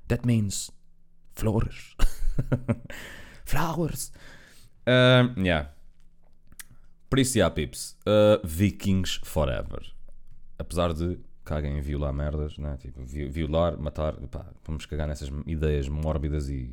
That 0.09 0.25
means 0.25 0.73
flourish. 1.37 1.95
Flowers. 3.45 4.13
Uh, 4.87 5.39
yeah. 5.39 5.71
Por 7.09 7.19
isso, 7.19 7.39
yeah, 7.39 7.55
pips. 7.55 7.97
Uh, 8.07 8.45
Vikings 8.47 9.21
forever. 9.23 9.83
Apesar 10.59 10.93
de 10.93 11.19
caguem 11.45 11.79
em 11.79 11.81
violar 11.81 12.13
merdas, 12.13 12.57
né? 12.59 12.77
Tipo, 12.81 13.03
violar, 13.05 13.79
matar. 13.79 14.15
Pá, 14.31 14.47
vamos 14.65 14.87
cagar 14.87 15.07
nessas 15.09 15.31
ideias 15.47 15.89
mórbidas 15.89 16.49
e. 16.49 16.73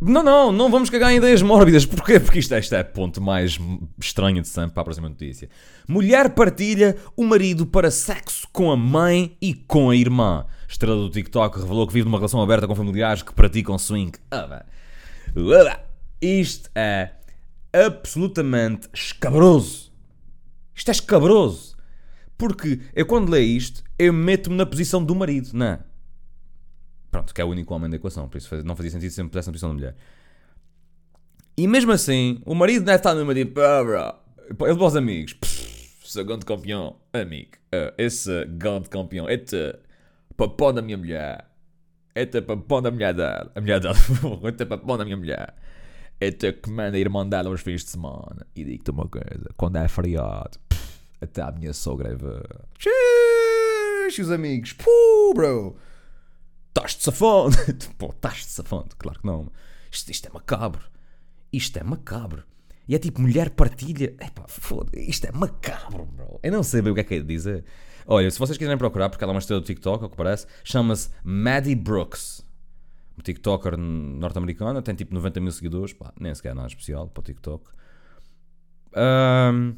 Não, 0.00 0.22
não, 0.22 0.50
não 0.50 0.68
vamos 0.68 0.90
cagar 0.90 1.12
em 1.12 1.16
ideias 1.16 1.42
mórbidas. 1.42 1.86
Porquê? 1.86 2.18
Porque 2.18 2.40
isto, 2.40 2.54
isto 2.56 2.74
é 2.74 2.82
ponto 2.82 3.20
mais 3.20 3.58
estranho 4.00 4.42
de 4.42 4.48
sempre 4.48 4.72
para 4.72 4.80
a 4.82 4.84
próxima 4.84 5.08
notícia. 5.08 5.48
Mulher 5.86 6.34
partilha 6.34 6.96
o 7.16 7.24
marido 7.24 7.66
para 7.66 7.90
sexo 7.90 8.48
com 8.52 8.70
a 8.70 8.76
mãe 8.76 9.36
e 9.40 9.54
com 9.54 9.90
a 9.90 9.96
irmã. 9.96 10.46
Estrela 10.68 10.96
do 10.96 11.10
TikTok 11.10 11.60
revelou 11.60 11.86
que 11.86 11.92
vive 11.92 12.04
numa 12.06 12.18
relação 12.18 12.42
aberta 12.42 12.66
com 12.66 12.74
familiares 12.74 13.22
que 13.22 13.32
praticam 13.32 13.78
swing. 13.78 14.12
Ah, 14.30 14.64
isto 16.20 16.70
é 16.74 17.10
absolutamente 17.72 18.88
escabroso. 18.92 19.92
Isto 20.74 20.88
é 20.88 20.92
escabroso. 20.92 21.76
Porque 22.36 22.80
eu 22.94 23.06
quando 23.06 23.30
leio 23.30 23.56
isto, 23.56 23.82
eu 23.98 24.12
meto-me 24.12 24.56
na 24.56 24.66
posição 24.66 25.04
do 25.04 25.14
marido, 25.14 25.50
não 25.52 25.66
é? 25.66 25.80
Pronto, 27.10 27.34
que 27.34 27.40
é 27.40 27.44
o 27.44 27.48
único 27.48 27.72
homem 27.74 27.90
da 27.90 27.96
equação, 27.96 28.28
por 28.28 28.38
isso 28.38 28.62
não 28.64 28.74
fazia 28.74 28.90
sentido 28.90 29.10
se 29.10 29.16
sempre 29.16 29.30
pudesse 29.30 29.48
na 29.48 29.52
posição 29.52 29.68
da 29.68 29.74
mulher. 29.74 29.96
E 31.56 31.68
mesmo 31.68 31.92
assim, 31.92 32.40
o 32.46 32.54
marido 32.54 32.84
deve 32.84 32.96
estar 32.96 33.14
numa 33.14 33.34
tipo, 33.34 33.60
ah, 33.60 33.84
bro. 33.84 34.22
Ele 34.66 34.76
para 34.76 34.86
os 34.86 34.96
amigos, 34.96 35.36
grande 36.24 36.44
campeão, 36.44 36.96
amigo. 37.12 37.52
Uh, 37.72 37.92
esse 37.96 38.44
grande 38.46 38.88
campeão, 38.88 39.28
este 39.28 39.78
papão 40.36 40.72
da 40.72 40.82
minha 40.82 40.98
mulher. 40.98 41.46
Este 42.14 42.42
papão 42.42 42.82
da 42.82 42.90
mulher 42.90 43.14
dela. 43.14 43.50
A 43.54 43.60
mulher 43.60 43.80
dela, 43.80 43.96
este 44.48 44.66
papão 44.66 44.98
da 44.98 45.04
minha 45.04 45.16
mulher. 45.16 45.54
Este 46.20 46.52
que 46.52 46.70
manda 46.70 46.96
a 46.96 47.00
irmã 47.00 47.26
dela 47.26 47.48
aos 47.48 47.62
fins 47.62 47.84
de 47.84 47.90
semana. 47.90 48.46
E 48.54 48.64
digo-te 48.64 48.90
uma 48.90 49.08
coisa: 49.08 49.48
quando 49.56 49.76
é 49.76 49.88
feriado, 49.88 50.58
até 51.20 51.42
a 51.42 51.50
minha 51.50 51.72
sogra 51.72 52.10
é 52.10 52.14
ver. 52.14 52.46
os 54.20 54.30
amigos, 54.30 54.74
puh, 54.74 55.32
bro. 55.34 55.76
Estás-te 56.68 57.04
safando. 57.04 57.56
Pô, 57.98 58.06
estás-te 58.10 58.50
safando. 58.50 58.94
Claro 58.98 59.20
que 59.20 59.26
não. 59.26 59.50
Isto, 59.90 60.10
isto 60.10 60.28
é 60.28 60.32
macabro. 60.32 60.84
Isto 61.52 61.78
é 61.78 61.82
macabro. 61.82 62.44
E 62.88 62.94
é 62.94 62.98
tipo, 62.98 63.20
mulher 63.20 63.50
partilha. 63.50 64.14
Epá, 64.20 64.44
foda 64.48 64.98
Isto 64.98 65.26
é 65.26 65.32
macabro, 65.32 66.04
bro. 66.06 66.40
Eu 66.42 66.52
não 66.52 66.62
sei 66.62 66.82
bem 66.82 66.92
o 66.92 66.94
que 66.94 67.00
é 67.00 67.04
que 67.04 67.14
é 67.14 67.18
de 67.20 67.26
dizer. 67.26 67.64
Olha, 68.06 68.30
se 68.30 68.38
vocês 68.38 68.58
quiserem 68.58 68.78
procurar, 68.78 69.08
porque 69.08 69.22
ela 69.22 69.32
é 69.32 69.34
uma 69.34 69.38
estrela 69.38 69.60
do 69.60 69.66
TikTok, 69.66 70.04
ao 70.04 70.10
que 70.10 70.16
parece, 70.16 70.46
chama-se 70.64 71.10
Maddie 71.24 71.74
Brooks. 71.74 72.44
Uma 73.16 73.22
TikToker 73.22 73.76
norte-americana, 73.76 74.80
tem 74.82 74.94
tipo 74.94 75.14
90 75.14 75.40
mil 75.40 75.52
seguidores, 75.52 75.92
pá, 75.92 76.12
nem 76.18 76.34
sequer 76.34 76.54
nada 76.54 76.68
especial 76.68 77.08
para 77.08 77.20
o 77.20 77.24
TikTok. 77.24 77.64
Um, 78.96 79.74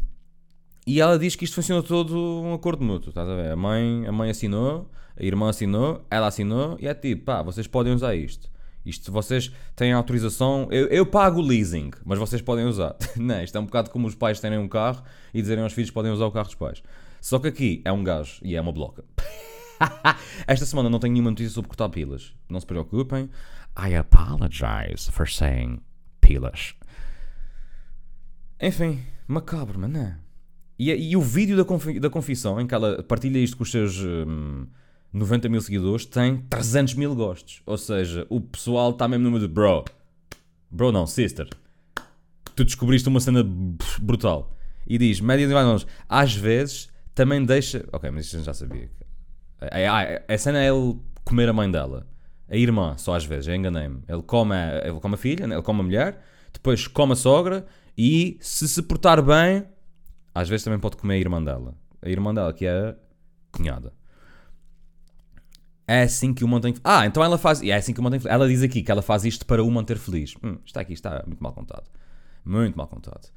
e 0.86 1.00
ela 1.00 1.18
diz 1.18 1.34
que 1.34 1.44
isto 1.44 1.54
funciona 1.54 1.82
todo 1.82 2.16
um 2.16 2.52
acordo 2.52 2.84
mútuo, 2.84 3.08
estás 3.08 3.28
a 3.28 3.34
ver? 3.34 3.50
A 3.50 3.56
mãe, 3.56 4.06
a 4.06 4.12
mãe 4.12 4.30
assinou, 4.30 4.90
a 5.16 5.22
irmã 5.24 5.48
assinou, 5.48 6.04
ela 6.10 6.26
assinou, 6.26 6.76
e 6.80 6.86
é 6.86 6.94
tipo, 6.94 7.24
pá, 7.24 7.42
vocês 7.42 7.66
podem 7.66 7.92
usar 7.92 8.14
isto. 8.14 8.52
Isto 8.84 9.10
vocês 9.10 9.50
têm 9.74 9.92
autorização. 9.92 10.68
Eu, 10.70 10.86
eu 10.88 11.06
pago 11.06 11.40
o 11.40 11.42
leasing, 11.42 11.90
mas 12.04 12.18
vocês 12.18 12.42
podem 12.42 12.66
usar. 12.66 12.94
Não, 13.16 13.42
isto 13.42 13.56
é 13.56 13.60
um 13.60 13.64
bocado 13.64 13.90
como 13.90 14.06
os 14.06 14.14
pais 14.14 14.38
terem 14.40 14.58
um 14.58 14.68
carro 14.68 15.02
e 15.32 15.40
dizerem 15.40 15.64
aos 15.64 15.72
filhos 15.72 15.88
que 15.90 15.94
podem 15.94 16.12
usar 16.12 16.26
o 16.26 16.30
carro 16.30 16.46
dos 16.46 16.54
pais. 16.54 16.82
Só 17.24 17.38
que 17.38 17.48
aqui 17.48 17.80
é 17.86 17.90
um 17.90 18.04
gajo 18.04 18.38
e 18.42 18.54
é 18.54 18.60
uma 18.60 18.70
bloca. 18.70 19.02
Esta 20.46 20.66
semana 20.66 20.90
não 20.90 20.98
tenho 20.98 21.14
nenhuma 21.14 21.30
notícia 21.30 21.54
sobre 21.54 21.68
cortar 21.68 21.88
pilas. 21.88 22.34
Não 22.50 22.60
se 22.60 22.66
preocupem. 22.66 23.30
I 23.78 23.94
apologize 23.96 25.10
for 25.10 25.26
saying 25.26 25.80
pilas. 26.20 26.74
Enfim, 28.60 29.00
macabro, 29.26 29.78
mas 29.78 29.90
não 29.90 30.00
é? 30.02 30.18
E, 30.78 30.90
e 30.90 31.16
o 31.16 31.22
vídeo 31.22 31.56
da, 31.56 31.64
confi 31.64 31.98
da 31.98 32.10
confissão 32.10 32.60
em 32.60 32.66
que 32.66 32.74
ela 32.74 33.02
partilha 33.02 33.38
isto 33.38 33.56
com 33.56 33.62
os 33.62 33.70
seus 33.70 33.96
hum, 34.00 34.66
90 35.10 35.48
mil 35.48 35.62
seguidores 35.62 36.04
tem 36.04 36.42
300 36.50 36.92
mil 36.92 37.14
gostos. 37.14 37.62
Ou 37.64 37.78
seja, 37.78 38.26
o 38.28 38.38
pessoal 38.38 38.90
está 38.90 39.08
mesmo 39.08 39.30
no 39.30 39.40
de 39.40 39.48
bro. 39.48 39.82
Bro 40.70 40.92
não, 40.92 41.06
sister. 41.06 41.48
Tu 42.54 42.66
descobriste 42.66 43.08
uma 43.08 43.18
cena 43.18 43.42
brutal. 43.98 44.54
E 44.86 44.98
diz, 44.98 45.20
média 45.20 45.48
de 45.48 45.54
mais 45.54 45.86
às 46.06 46.34
vezes 46.34 46.92
também 47.14 47.44
deixa. 47.44 47.86
Ok, 47.92 48.10
mas 48.10 48.26
isto 48.26 48.42
já 48.42 48.52
sabia. 48.52 48.90
A, 49.60 50.32
a 50.34 50.38
cena 50.38 50.62
é 50.62 50.68
ele 50.68 50.98
comer 51.24 51.48
a 51.48 51.52
mãe 51.52 51.70
dela. 51.70 52.06
A 52.48 52.56
irmã, 52.56 52.96
só 52.98 53.14
às 53.14 53.24
vezes, 53.24 53.48
enganei-me. 53.48 54.02
Ele 54.08 54.22
come, 54.22 54.54
a, 54.54 54.86
ele 54.86 55.00
come 55.00 55.14
a 55.14 55.18
filha, 55.18 55.44
ele 55.44 55.62
come 55.62 55.80
a 55.80 55.82
mulher, 55.82 56.22
depois 56.52 56.86
come 56.86 57.12
a 57.12 57.16
sogra 57.16 57.64
e, 57.96 58.36
se 58.40 58.68
se 58.68 58.82
portar 58.82 59.22
bem, 59.22 59.66
às 60.34 60.48
vezes 60.48 60.64
também 60.64 60.78
pode 60.78 60.96
comer 60.96 61.14
a 61.14 61.18
irmã 61.18 61.42
dela. 61.42 61.74
A 62.02 62.08
irmã 62.08 62.34
dela, 62.34 62.52
que 62.52 62.66
é 62.66 62.88
a 62.88 62.96
cunhada. 63.50 63.92
É 65.86 66.02
assim 66.02 66.32
que 66.32 66.42
o 66.44 66.48
mantém. 66.48 66.74
Ah, 66.82 67.06
então 67.06 67.22
ela 67.22 67.36
faz. 67.36 67.62
É 67.62 67.74
assim 67.74 67.92
que 67.92 68.00
o 68.00 68.02
mantém. 68.02 68.20
Ela 68.24 68.48
diz 68.48 68.62
aqui 68.62 68.82
que 68.82 68.90
ela 68.90 69.02
faz 69.02 69.24
isto 69.24 69.44
para 69.44 69.62
o 69.62 69.70
manter 69.70 69.98
feliz. 69.98 70.34
Hum, 70.42 70.58
está 70.64 70.80
aqui, 70.80 70.94
está 70.94 71.22
muito 71.26 71.42
mal 71.42 71.52
contado. 71.52 71.84
Muito 72.44 72.76
mal 72.76 72.86
contado. 72.86 73.30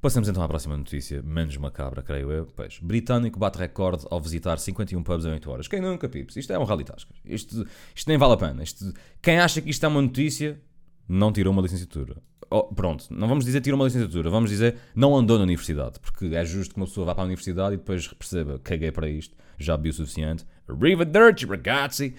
Passamos 0.00 0.30
então 0.30 0.42
à 0.42 0.48
próxima 0.48 0.78
notícia, 0.78 1.20
menos 1.22 1.58
macabra, 1.58 2.02
creio 2.02 2.32
eu. 2.32 2.46
Pois, 2.56 2.78
britânico 2.78 3.38
bate 3.38 3.58
recorde 3.58 4.06
ao 4.10 4.18
visitar 4.18 4.58
51 4.58 5.02
pubs 5.02 5.26
em 5.26 5.32
8 5.32 5.50
horas. 5.50 5.68
Quem 5.68 5.78
nunca, 5.78 6.08
pips? 6.08 6.36
Isto 6.36 6.54
é 6.54 6.58
um 6.58 6.64
rally 6.64 6.84
tascas. 6.84 7.18
Isto, 7.22 7.66
isto 7.94 8.08
nem 8.08 8.16
vale 8.16 8.32
a 8.32 8.36
pena. 8.38 8.62
Isto, 8.62 8.94
quem 9.20 9.38
acha 9.38 9.60
que 9.60 9.68
isto 9.68 9.84
é 9.84 9.88
uma 9.90 10.00
notícia, 10.00 10.58
não 11.06 11.30
tirou 11.30 11.52
uma 11.52 11.60
licenciatura. 11.60 12.16
Oh, 12.50 12.62
pronto, 12.62 13.08
não 13.10 13.28
vamos 13.28 13.44
dizer 13.44 13.60
tirou 13.60 13.78
uma 13.78 13.84
licenciatura, 13.84 14.30
vamos 14.30 14.48
dizer 14.48 14.76
não 14.94 15.14
andou 15.14 15.36
na 15.36 15.44
universidade. 15.44 16.00
Porque 16.00 16.34
é 16.34 16.46
justo 16.46 16.72
que 16.72 16.80
uma 16.80 16.86
pessoa 16.86 17.04
vá 17.04 17.14
para 17.14 17.24
a 17.24 17.26
universidade 17.26 17.74
e 17.74 17.76
depois 17.76 18.08
perceba, 18.08 18.58
caguei 18.58 18.90
para 18.90 19.06
isto, 19.06 19.36
já 19.58 19.76
vi 19.76 19.90
o 19.90 19.92
suficiente. 19.92 20.46
Arrivederci, 20.66 21.44
ragazzi! 21.44 22.14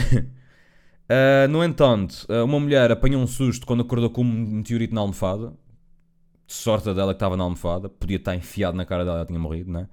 uh, 0.00 1.46
no 1.48 1.62
entanto, 1.62 2.26
uma 2.44 2.58
mulher 2.58 2.90
apanhou 2.90 3.22
um 3.22 3.26
susto 3.28 3.64
quando 3.64 3.82
acordou 3.82 4.10
com 4.10 4.22
um 4.22 4.24
meteorito 4.24 4.92
na 4.92 5.00
almofada 5.00 5.52
sorte 6.46 6.92
dela 6.92 7.12
que 7.12 7.16
estava 7.16 7.36
na 7.36 7.44
almofada, 7.44 7.88
podia 7.88 8.16
estar 8.16 8.34
enfiado 8.34 8.76
na 8.76 8.84
cara 8.84 9.04
dela, 9.04 9.18
ela 9.18 9.26
tinha 9.26 9.38
morrido, 9.38 9.70
né? 9.70 9.88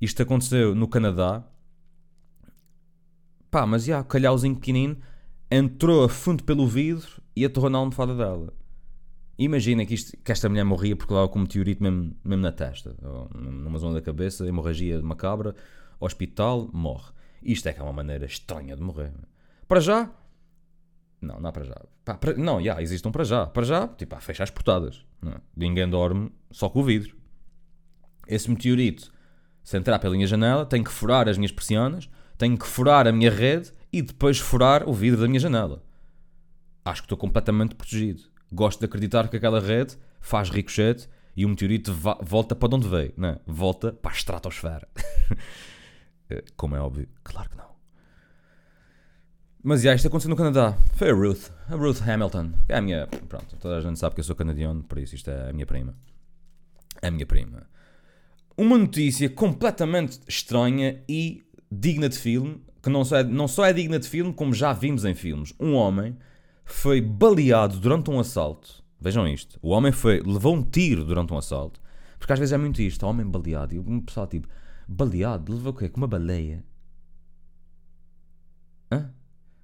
Isto 0.00 0.22
aconteceu 0.22 0.74
no 0.74 0.88
Canadá. 0.88 1.44
Pá, 3.50 3.66
mas 3.66 3.84
já, 3.84 4.00
o 4.00 4.04
calhauzinho 4.04 4.54
pequenino 4.54 4.96
entrou 5.50 6.04
a 6.04 6.08
fundo 6.08 6.44
pelo 6.44 6.66
vidro 6.66 7.20
e 7.34 7.44
aterrou 7.44 7.68
na 7.68 7.78
almofada 7.78 8.14
dela. 8.14 8.52
Imagina 9.38 9.84
que, 9.86 9.94
isto, 9.94 10.16
que 10.18 10.30
esta 10.30 10.48
mulher 10.48 10.64
morria 10.64 10.94
porque 10.94 11.14
lá 11.14 11.26
com 11.26 11.38
um 11.38 11.42
meteorito 11.42 11.82
mesmo, 11.82 12.14
mesmo 12.22 12.42
na 12.42 12.52
testa, 12.52 12.94
numa 13.34 13.78
zona 13.78 13.94
da 13.94 14.02
cabeça, 14.02 14.46
hemorragia 14.46 15.00
macabra, 15.02 15.54
hospital, 15.98 16.68
morre. 16.72 17.10
Isto 17.42 17.68
é 17.68 17.72
que 17.72 17.80
é 17.80 17.82
uma 17.82 17.92
maneira 17.92 18.26
estranha 18.26 18.76
de 18.76 18.82
morrer. 18.82 19.12
Para 19.66 19.80
já, 19.80 20.10
não, 21.20 21.38
não 21.38 21.50
há 21.50 21.52
para 21.52 21.64
já. 21.64 21.74
Pá, 22.04 22.18
não, 22.36 22.62
já, 22.62 22.80
existe 22.80 23.06
um 23.06 23.12
para 23.12 23.24
já. 23.24 23.46
Para 23.46 23.62
já, 23.62 23.88
tipo, 23.88 24.18
fecha 24.20 24.42
as 24.42 24.50
portadas. 24.50 25.04
Não. 25.20 25.32
É? 25.32 25.40
Ninguém 25.56 25.88
dorme 25.88 26.32
só 26.50 26.68
com 26.68 26.80
o 26.80 26.84
vidro. 26.84 27.16
Esse 28.26 28.50
meteorito, 28.50 29.12
se 29.62 29.76
entrar 29.76 29.98
pela 29.98 30.14
minha 30.14 30.26
janela, 30.26 30.64
tem 30.64 30.82
que 30.82 30.90
furar 30.90 31.28
as 31.28 31.36
minhas 31.36 31.52
persianas, 31.52 32.08
tem 32.38 32.56
que 32.56 32.66
furar 32.66 33.06
a 33.06 33.12
minha 33.12 33.30
rede 33.30 33.72
e 33.92 34.00
depois 34.00 34.38
furar 34.38 34.88
o 34.88 34.92
vidro 34.92 35.20
da 35.20 35.28
minha 35.28 35.40
janela. 35.40 35.82
acho 36.84 37.02
que 37.02 37.06
estou 37.06 37.18
completamente 37.18 37.74
protegido. 37.74 38.22
Gosto 38.52 38.80
de 38.80 38.86
acreditar 38.86 39.28
que 39.28 39.36
aquela 39.36 39.60
rede 39.60 39.96
faz 40.20 40.48
ricochete 40.48 41.08
e 41.36 41.44
o 41.44 41.48
meteorito 41.48 41.92
volta 42.22 42.54
para 42.56 42.74
onde 42.74 42.88
veio, 42.88 43.12
né? 43.16 43.38
volta 43.46 43.92
para 43.92 44.10
a 44.10 44.14
estratosfera. 44.14 44.88
Eh, 46.32 46.44
como 46.56 46.76
é 46.76 46.80
óbvio, 46.80 47.08
claro 47.24 47.50
que 47.50 47.56
não. 47.56 47.69
Mas 49.62 49.82
já, 49.82 49.94
isto 49.94 50.08
aconteceu 50.08 50.30
no 50.30 50.36
Canadá. 50.36 50.76
Foi 50.94 51.10
a 51.10 51.14
Ruth, 51.14 51.50
a 51.68 51.74
Ruth 51.74 52.00
Hamilton. 52.00 52.52
É 52.66 52.78
a 52.78 52.80
minha. 52.80 53.06
Pronto, 53.06 53.56
toda 53.58 53.76
a 53.76 53.80
gente 53.80 53.98
sabe 53.98 54.14
que 54.14 54.20
eu 54.20 54.24
sou 54.24 54.34
canadiano, 54.34 54.82
por 54.82 54.98
isso 54.98 55.14
isto 55.14 55.30
é 55.30 55.50
a 55.50 55.52
minha 55.52 55.66
prima. 55.66 55.94
É 57.02 57.08
a 57.08 57.10
minha 57.10 57.26
prima. 57.26 57.66
Uma 58.56 58.78
notícia 58.78 59.28
completamente 59.28 60.18
estranha 60.26 61.02
e 61.06 61.44
digna 61.70 62.08
de 62.08 62.18
filme, 62.18 62.62
que 62.82 62.88
não 62.88 63.04
só, 63.04 63.18
é, 63.18 63.22
não 63.22 63.46
só 63.46 63.66
é 63.66 63.72
digna 63.72 63.98
de 63.98 64.08
filme, 64.08 64.32
como 64.32 64.54
já 64.54 64.72
vimos 64.72 65.04
em 65.04 65.14
filmes. 65.14 65.52
Um 65.60 65.74
homem 65.74 66.16
foi 66.64 67.02
baleado 67.02 67.78
durante 67.78 68.10
um 68.10 68.18
assalto. 68.18 68.82
Vejam 68.98 69.28
isto. 69.28 69.58
O 69.60 69.70
homem 69.70 69.92
foi, 69.92 70.20
levou 70.20 70.54
um 70.54 70.62
tiro 70.62 71.04
durante 71.04 71.34
um 71.34 71.38
assalto. 71.38 71.80
Porque 72.18 72.32
às 72.32 72.38
vezes 72.38 72.52
é 72.52 72.58
muito 72.58 72.80
isto. 72.80 73.06
Homem 73.06 73.26
baleado. 73.26 73.74
E 73.74 73.78
o 73.78 74.02
pessoal 74.02 74.26
tipo, 74.26 74.48
baleado? 74.88 75.52
Levou 75.52 75.72
o 75.72 75.76
quê? 75.76 75.88
Com 75.88 76.00
uma 76.00 76.06
baleia? 76.06 76.64
Hã? 78.90 79.10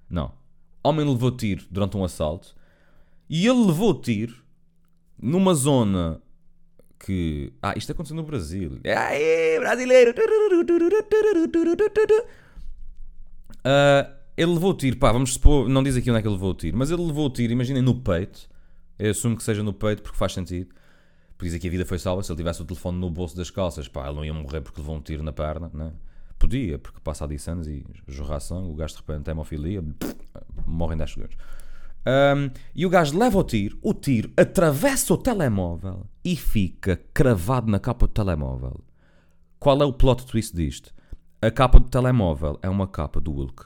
Não. 0.09 0.31
Homem 0.83 1.07
levou 1.07 1.31
tiro 1.31 1.65
durante 1.69 1.97
um 1.97 2.03
assalto. 2.03 2.55
E 3.29 3.45
ele 3.45 3.65
levou 3.65 3.93
tiro 3.99 4.35
numa 5.21 5.53
zona 5.53 6.21
que. 6.99 7.53
Ah, 7.61 7.73
isto 7.75 7.91
aconteceu 7.91 8.15
no 8.15 8.23
Brasil. 8.23 8.79
Aê, 8.85 9.59
brasileiro! 9.59 10.13
Uh, 13.59 14.17
ele 14.37 14.53
levou 14.53 14.71
o 14.71 14.73
tiro, 14.73 14.97
pá, 14.97 15.11
vamos 15.11 15.33
supor, 15.33 15.67
não 15.67 15.83
diz 15.83 15.97
aqui 15.97 16.09
onde 16.09 16.19
é 16.19 16.21
que 16.21 16.27
ele 16.27 16.35
levou 16.35 16.51
o 16.51 16.53
tiro, 16.53 16.77
mas 16.77 16.91
ele 16.91 17.01
levou 17.01 17.25
o 17.25 17.29
tiro, 17.29 17.51
imaginem, 17.51 17.81
no 17.81 17.95
peito. 17.95 18.47
Eu 18.97 19.11
assumo 19.11 19.35
que 19.35 19.43
seja 19.43 19.61
no 19.61 19.73
peito 19.73 20.01
porque 20.01 20.17
faz 20.17 20.33
sentido. 20.33 20.73
Por 21.37 21.45
isso 21.45 21.55
aqui 21.55 21.67
a 21.67 21.71
vida 21.71 21.85
foi 21.85 21.99
salva. 21.99 22.23
Se 22.23 22.31
ele 22.31 22.37
tivesse 22.37 22.61
o 22.61 22.65
telefone 22.65 22.97
no 22.97 23.09
bolso 23.09 23.35
das 23.35 23.51
calças, 23.51 23.87
pá, 23.87 24.07
ele 24.07 24.15
não 24.15 24.25
ia 24.25 24.33
morrer 24.33 24.61
porque 24.61 24.79
levou 24.79 24.95
um 24.95 25.01
tiro 25.01 25.21
na 25.21 25.31
perna, 25.31 25.69
né? 25.73 25.91
Podia, 26.39 26.77
porque 26.77 26.99
passa 26.99 27.25
a 27.25 27.51
anos 27.51 27.67
e 27.67 27.85
jorrar 28.07 28.39
sangue, 28.39 28.69
o 28.69 28.75
gajo 28.75 28.93
de 28.93 28.99
repente 28.99 29.23
tem 29.23 29.31
hemofilia, 29.31 29.83
morre 30.65 30.95
em 30.95 30.97
10 30.97 31.11
segundos. 31.11 31.37
Um, 32.07 32.49
e 32.73 32.85
o 32.85 32.89
gajo 32.89 33.17
leva 33.17 33.37
o 33.37 33.43
tiro, 33.43 33.77
o 33.81 33.93
tiro 33.93 34.31
atravessa 34.37 35.13
o 35.13 35.17
telemóvel 35.17 36.05
e 36.23 36.35
fica 36.37 36.95
cravado 37.13 37.69
na 37.69 37.79
capa 37.79 38.07
do 38.07 38.13
telemóvel. 38.13 38.81
Qual 39.59 39.81
é 39.81 39.85
o 39.85 39.91
plot 39.91 40.25
twist 40.25 40.55
disto? 40.55 40.93
A 41.41 41.51
capa 41.51 41.79
do 41.79 41.89
telemóvel 41.89 42.59
é 42.61 42.69
uma 42.69 42.87
capa 42.87 43.19
do 43.19 43.31
Hulk. 43.31 43.65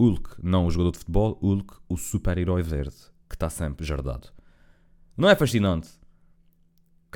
Hulk, 0.00 0.36
não 0.42 0.66
o 0.66 0.70
jogador 0.70 0.92
de 0.92 0.98
futebol, 0.98 1.38
Hulk, 1.40 1.74
o 1.88 1.96
super-herói 1.96 2.62
verde, 2.62 2.96
que 3.28 3.36
está 3.36 3.48
sempre 3.48 3.86
jardado. 3.86 4.28
Não 5.16 5.28
é 5.28 5.36
fascinante? 5.36 5.88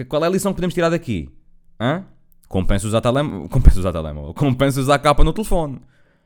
Qual 0.08 0.22
é 0.24 0.26
a 0.26 0.30
lição 0.30 0.52
que 0.52 0.56
podemos 0.56 0.74
tirar 0.74 0.88
daqui? 0.88 1.28
Hã? 1.78 2.06
Compensa 2.50 2.88
usar, 2.88 3.00
telem... 3.00 3.46
Compensa 3.46 3.78
usar 3.78 3.92
telemóvel. 3.92 4.34
Compensa 4.34 4.80
usar 4.80 4.98
capa 4.98 5.22
no 5.22 5.32
telefone. 5.32 5.80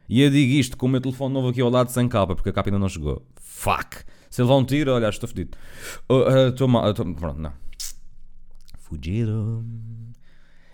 E 0.09 0.23
eu 0.23 0.31
digo 0.31 0.55
isto 0.55 0.75
com 0.75 0.87
o 0.87 0.89
meu 0.89 0.99
telefone 0.99 1.35
novo 1.35 1.49
aqui 1.49 1.61
ao 1.61 1.69
lado 1.69 1.91
sem 1.91 2.09
capa, 2.09 2.35
porque 2.35 2.49
a 2.49 2.53
capa 2.53 2.71
ainda 2.71 2.79
não 2.79 2.89
chegou. 2.89 3.23
Fuck! 3.37 3.99
Se 4.31 4.41
ele 4.41 4.49
levar 4.49 4.59
um 4.59 4.65
tiro, 4.65 4.93
olha, 4.93 5.11
estou 5.11 5.29
fedido. 5.29 5.59
Estou 6.49 6.67
uh, 6.67 6.71
uh, 6.71 6.73
mal. 6.73 6.91
Uh, 6.91 7.15
pronto, 7.15 7.39
não. 7.39 7.53
Fugiram. 8.79 9.67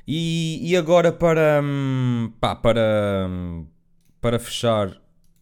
E, 0.06 0.70
e 0.70 0.76
agora 0.76 1.10
para. 1.10 1.60
Hum, 1.64 2.32
pá, 2.40 2.54
para. 2.54 3.26
Hum, 3.28 3.66
para 4.20 4.38
fechar 4.38 4.96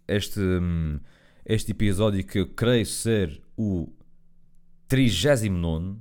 este, 0.06 0.40
hum, 0.40 1.00
este 1.44 1.72
episódio 1.72 2.24
que 2.24 2.38
eu 2.38 2.46
creio 2.46 2.86
ser 2.86 3.42
o 3.58 3.92
39 4.86 5.98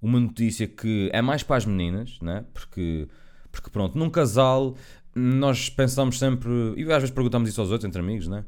uma 0.00 0.18
notícia 0.18 0.66
que 0.66 1.10
é 1.12 1.20
mais 1.20 1.42
para 1.42 1.56
as 1.56 1.66
meninas, 1.66 2.18
né? 2.20 2.44
porque, 2.52 3.08
porque 3.50 3.70
pronto, 3.70 3.98
num 3.98 4.10
casal 4.10 4.76
nós 5.14 5.68
pensamos 5.68 6.18
sempre, 6.18 6.50
e 6.76 6.82
às 6.84 7.02
vezes 7.02 7.10
perguntamos 7.10 7.48
isso 7.48 7.60
aos 7.60 7.70
outros 7.70 7.86
entre 7.86 8.00
amigos, 8.00 8.28
né? 8.28 8.44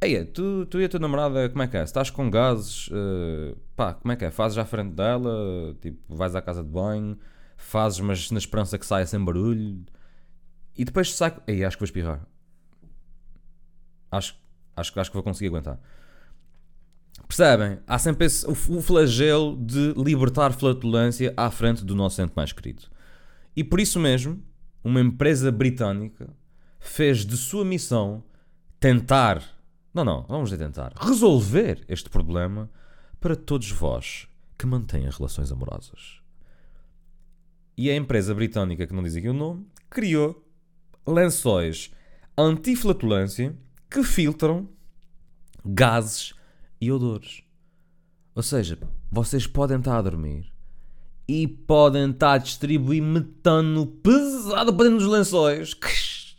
Eia, 0.00 0.24
tu, 0.24 0.66
tu 0.66 0.80
e 0.80 0.84
a 0.84 0.88
tua 0.88 1.00
namorada, 1.00 1.48
como 1.48 1.62
é 1.62 1.66
que 1.66 1.76
é? 1.76 1.82
Estás 1.82 2.10
com 2.10 2.30
gases, 2.30 2.88
uh, 2.88 3.56
pá, 3.74 3.94
como 3.94 4.12
é 4.12 4.16
que 4.16 4.24
é? 4.24 4.30
Fazes 4.30 4.58
à 4.58 4.64
frente 4.64 4.94
dela, 4.94 5.74
tipo, 5.80 6.14
vais 6.14 6.34
à 6.36 6.42
casa 6.42 6.62
de 6.62 6.68
banho, 6.68 7.18
fazes, 7.56 8.00
mas 8.00 8.30
na 8.30 8.38
esperança 8.38 8.78
que 8.78 8.86
saia 8.86 9.06
sem 9.06 9.22
barulho, 9.24 9.82
e 10.76 10.84
depois 10.84 11.14
sai. 11.14 11.34
Ei, 11.46 11.64
acho 11.64 11.76
que 11.76 11.80
vou 11.80 11.86
espirrar. 11.86 12.26
Acho, 14.10 14.36
acho, 14.76 15.00
acho 15.00 15.10
que 15.10 15.16
vou 15.16 15.22
conseguir 15.22 15.48
aguentar. 15.48 15.80
Percebem? 17.26 17.78
Há 17.86 17.98
sempre 17.98 18.26
esse, 18.26 18.46
o, 18.46 18.52
o 18.52 18.82
flagelo 18.82 19.56
de 19.56 19.92
libertar 19.96 20.52
flatulência 20.52 21.32
à 21.36 21.50
frente 21.50 21.84
do 21.84 21.94
nosso 21.94 22.20
ente 22.20 22.32
mais 22.34 22.52
querido. 22.52 22.82
E 23.56 23.62
por 23.62 23.80
isso 23.80 23.98
mesmo, 23.98 24.42
uma 24.82 25.00
empresa 25.00 25.50
britânica 25.50 26.28
fez 26.78 27.24
de 27.24 27.36
sua 27.36 27.64
missão 27.64 28.22
tentar, 28.78 29.42
não, 29.92 30.04
não, 30.04 30.22
vamos 30.28 30.50
de 30.50 30.58
tentar, 30.58 30.92
resolver 31.00 31.84
este 31.88 32.10
problema 32.10 32.70
para 33.18 33.34
todos 33.34 33.70
vós 33.70 34.28
que 34.58 34.66
mantêm 34.66 35.08
relações 35.08 35.50
amorosas. 35.50 36.20
E 37.76 37.90
a 37.90 37.96
empresa 37.96 38.34
britânica, 38.34 38.86
que 38.86 38.92
não 38.92 39.02
diz 39.02 39.16
aqui 39.16 39.28
o 39.28 39.32
nome, 39.32 39.66
criou 39.88 40.46
lençóis 41.06 41.90
anti-flatulência 42.36 43.56
que 43.90 44.02
filtram 44.02 44.68
gases 45.64 46.34
e 46.84 46.92
odores. 46.92 47.42
Ou 48.34 48.42
seja, 48.42 48.78
vocês 49.10 49.46
podem 49.46 49.78
estar 49.78 49.98
a 49.98 50.02
dormir 50.02 50.52
e 51.26 51.46
podem 51.46 52.10
estar 52.10 52.32
a 52.32 52.38
distribuir 52.38 53.02
metano 53.02 53.86
pesado 53.86 54.74
para 54.74 54.84
dentro 54.84 54.98
dos 54.98 55.08
lençóis. 55.08 55.74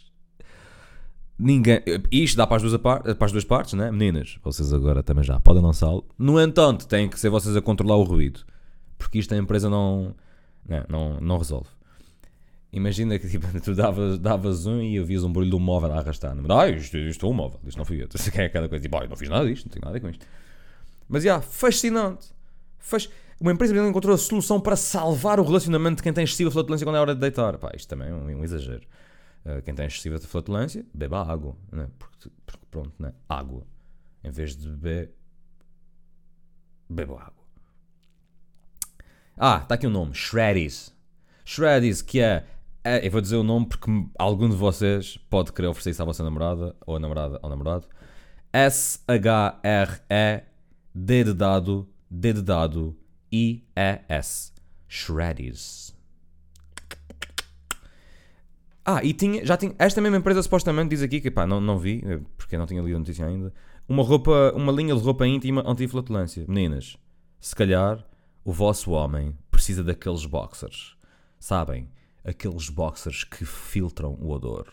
Ninguém. 1.37 1.81
Isto 2.11 2.37
dá 2.37 2.47
para 2.47 2.57
as, 2.57 2.63
duas, 2.63 2.81
para 2.81 3.25
as 3.25 3.31
duas 3.31 3.43
partes, 3.43 3.73
né? 3.73 3.91
Meninas, 3.91 4.37
vocês 4.41 4.71
agora 4.71 5.03
também 5.03 5.23
já 5.23 5.39
podem 5.39 5.61
lançá-lo. 5.61 6.05
No 6.17 6.39
entanto, 6.39 6.87
têm 6.87 7.09
que 7.09 7.19
ser 7.19 7.29
vocês 7.29 7.55
a 7.57 7.61
controlar 7.61 7.97
o 7.97 8.03
ruído. 8.03 8.41
Porque 8.97 9.19
isto 9.19 9.33
a 9.33 9.37
empresa 9.37 9.69
não, 9.69 10.15
não, 10.67 10.77
né, 10.77 10.85
não, 10.87 11.19
não 11.19 11.37
resolve. 11.37 11.67
Imagina 12.75 13.17
que 13.17 13.27
tipo, 13.27 13.47
tu 13.61 13.73
davas, 13.73 14.19
davas 14.19 14.65
um 14.65 14.81
e 14.81 14.99
ouvias 14.99 15.23
um 15.23 15.31
barulho 15.31 15.49
de 15.49 15.55
um 15.55 15.59
móvel 15.59 15.93
a 15.93 15.99
arrastar. 15.99 16.35
Ah, 16.49 16.69
isto, 16.69 16.97
isto 16.97 17.25
é 17.25 17.29
um 17.29 17.33
móvel, 17.33 17.59
isto 17.65 17.77
não 17.77 17.85
fui 17.85 18.01
eu. 18.01 18.07
Isto 18.13 18.39
é 18.39 18.45
aquela 18.45 18.69
coisa 18.69 18.81
tipo, 18.81 18.97
ah, 18.97 19.07
não 19.07 19.15
fiz 19.15 19.29
nada 19.29 19.47
disto, 19.47 19.65
não 19.65 19.71
tenho 19.71 19.85
nada 19.85 19.91
a 19.91 19.93
ver 19.93 20.01
com 20.01 20.09
isto. 20.09 20.25
Mas, 21.07 21.23
já, 21.23 21.29
yeah, 21.29 21.41
fascinante. 21.41 22.27
Fasc 22.77 23.09
uma 23.39 23.51
empresa 23.51 23.75
encontrou 23.75 24.15
a 24.15 24.17
solução 24.17 24.61
para 24.61 24.75
salvar 24.75 25.39
o 25.39 25.43
relacionamento 25.43 25.97
de 25.97 26.03
quem 26.03 26.13
tem 26.13 26.23
excessiva 26.23 26.49
flatulência 26.49 26.85
quando 26.85 26.95
é 26.95 26.99
hora 26.99 27.13
de 27.13 27.19
deitar. 27.19 27.57
Pá, 27.57 27.71
isto 27.75 27.87
também 27.87 28.09
é 28.09 28.13
um, 28.13 28.39
um 28.39 28.43
exagero. 28.43 28.87
Uh, 29.45 29.61
quem 29.61 29.75
tem 29.75 29.85
excessiva 29.85 30.17
flatulência, 30.19 30.85
beba 30.93 31.21
água. 31.21 31.55
Né? 31.71 31.87
Porque, 31.99 32.29
porque, 32.45 32.65
pronto, 32.71 32.93
né? 32.97 33.13
água. 33.27 33.63
Em 34.23 34.31
vez 34.31 34.55
de 34.55 34.69
beber, 34.69 35.11
beba 36.89 37.15
água. 37.15 37.45
Ah, 39.37 39.59
está 39.61 39.75
aqui 39.75 39.85
o 39.85 39.89
um 39.89 39.93
nome: 39.93 40.13
Shreddies. 40.13 40.95
Shreddies, 41.43 42.01
que 42.01 42.21
é, 42.21 42.23
é. 42.23 42.45
Eu 43.03 43.09
vou 43.09 43.19
dizer 43.19 43.35
o 43.35 43.43
nome 43.43 43.65
porque 43.65 43.89
algum 44.17 44.47
de 44.47 44.55
vocês 44.55 45.17
pode 45.27 45.51
querer 45.51 45.67
oferecer 45.69 45.89
isso 45.89 46.03
à 46.03 46.05
vossa 46.05 46.23
namorada, 46.23 46.75
ou 46.85 46.95
a 46.95 46.99
namorada 46.99 47.39
ou 47.41 47.49
namorado. 47.49 47.87
S-H-R-E-D 48.53 49.23
de 51.23 51.33
dado, 51.33 51.89
D 52.09 52.33
de 52.33 52.43
dado, 52.43 52.95
I-E-S. 53.31 54.53
Shreddies. 54.87 55.95
Ah, 58.85 59.03
e 59.03 59.13
tinha, 59.13 59.43
já 59.43 59.57
tinha, 59.57 59.73
esta 59.79 59.99
mesma 59.99 60.17
empresa 60.17 60.43
supostamente 60.43 60.89
diz 60.89 61.01
aqui 61.01 61.19
que, 61.19 61.31
pá, 61.31 61.47
não, 61.47 61.59
não 61.59 61.79
vi, 61.79 62.03
eh, 62.05 62.21
porque 62.37 62.55
não 62.55 62.67
tinha 62.67 62.83
lido 62.83 62.95
a 62.95 62.99
notícia 62.99 63.25
ainda, 63.25 63.51
uma 63.89 64.03
roupa, 64.03 64.53
uma 64.55 64.71
linha 64.71 64.93
de 64.93 65.01
roupa 65.01 65.25
íntima 65.25 65.63
anti-flatulência. 65.65 66.45
Meninas, 66.47 66.95
se 67.39 67.55
calhar 67.55 68.05
o 68.43 68.53
vosso 68.53 68.91
homem 68.91 69.35
precisa 69.49 69.83
daqueles 69.83 70.25
boxers. 70.27 70.95
Sabem? 71.39 71.89
Aqueles 72.25 72.69
boxers 72.69 73.23
que 73.23 73.45
filtram 73.45 74.13
o 74.13 74.31
odor, 74.31 74.67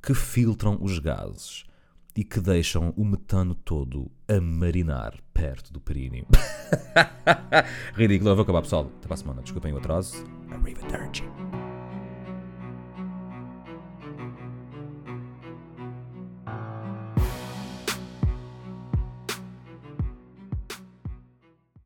que 0.00 0.14
filtram 0.14 0.78
os 0.80 0.98
gases 0.98 1.64
e 2.16 2.22
que 2.22 2.40
deixam 2.40 2.92
o 2.96 3.04
metano 3.04 3.54
todo 3.54 4.10
a 4.28 4.40
marinar 4.40 5.18
perto 5.32 5.72
do 5.72 5.80
períneo. 5.80 6.26
Ridículo, 7.94 8.30
eu 8.30 8.36
vou 8.36 8.42
acabar 8.44 8.62
pessoal. 8.62 8.90
Até 8.98 9.06
para 9.06 9.14
a 9.14 9.16
semana. 9.16 9.42
Desculpem 9.42 9.72
o 9.72 9.78
atraso. 9.78 10.24
Arrivederci. 10.50 11.24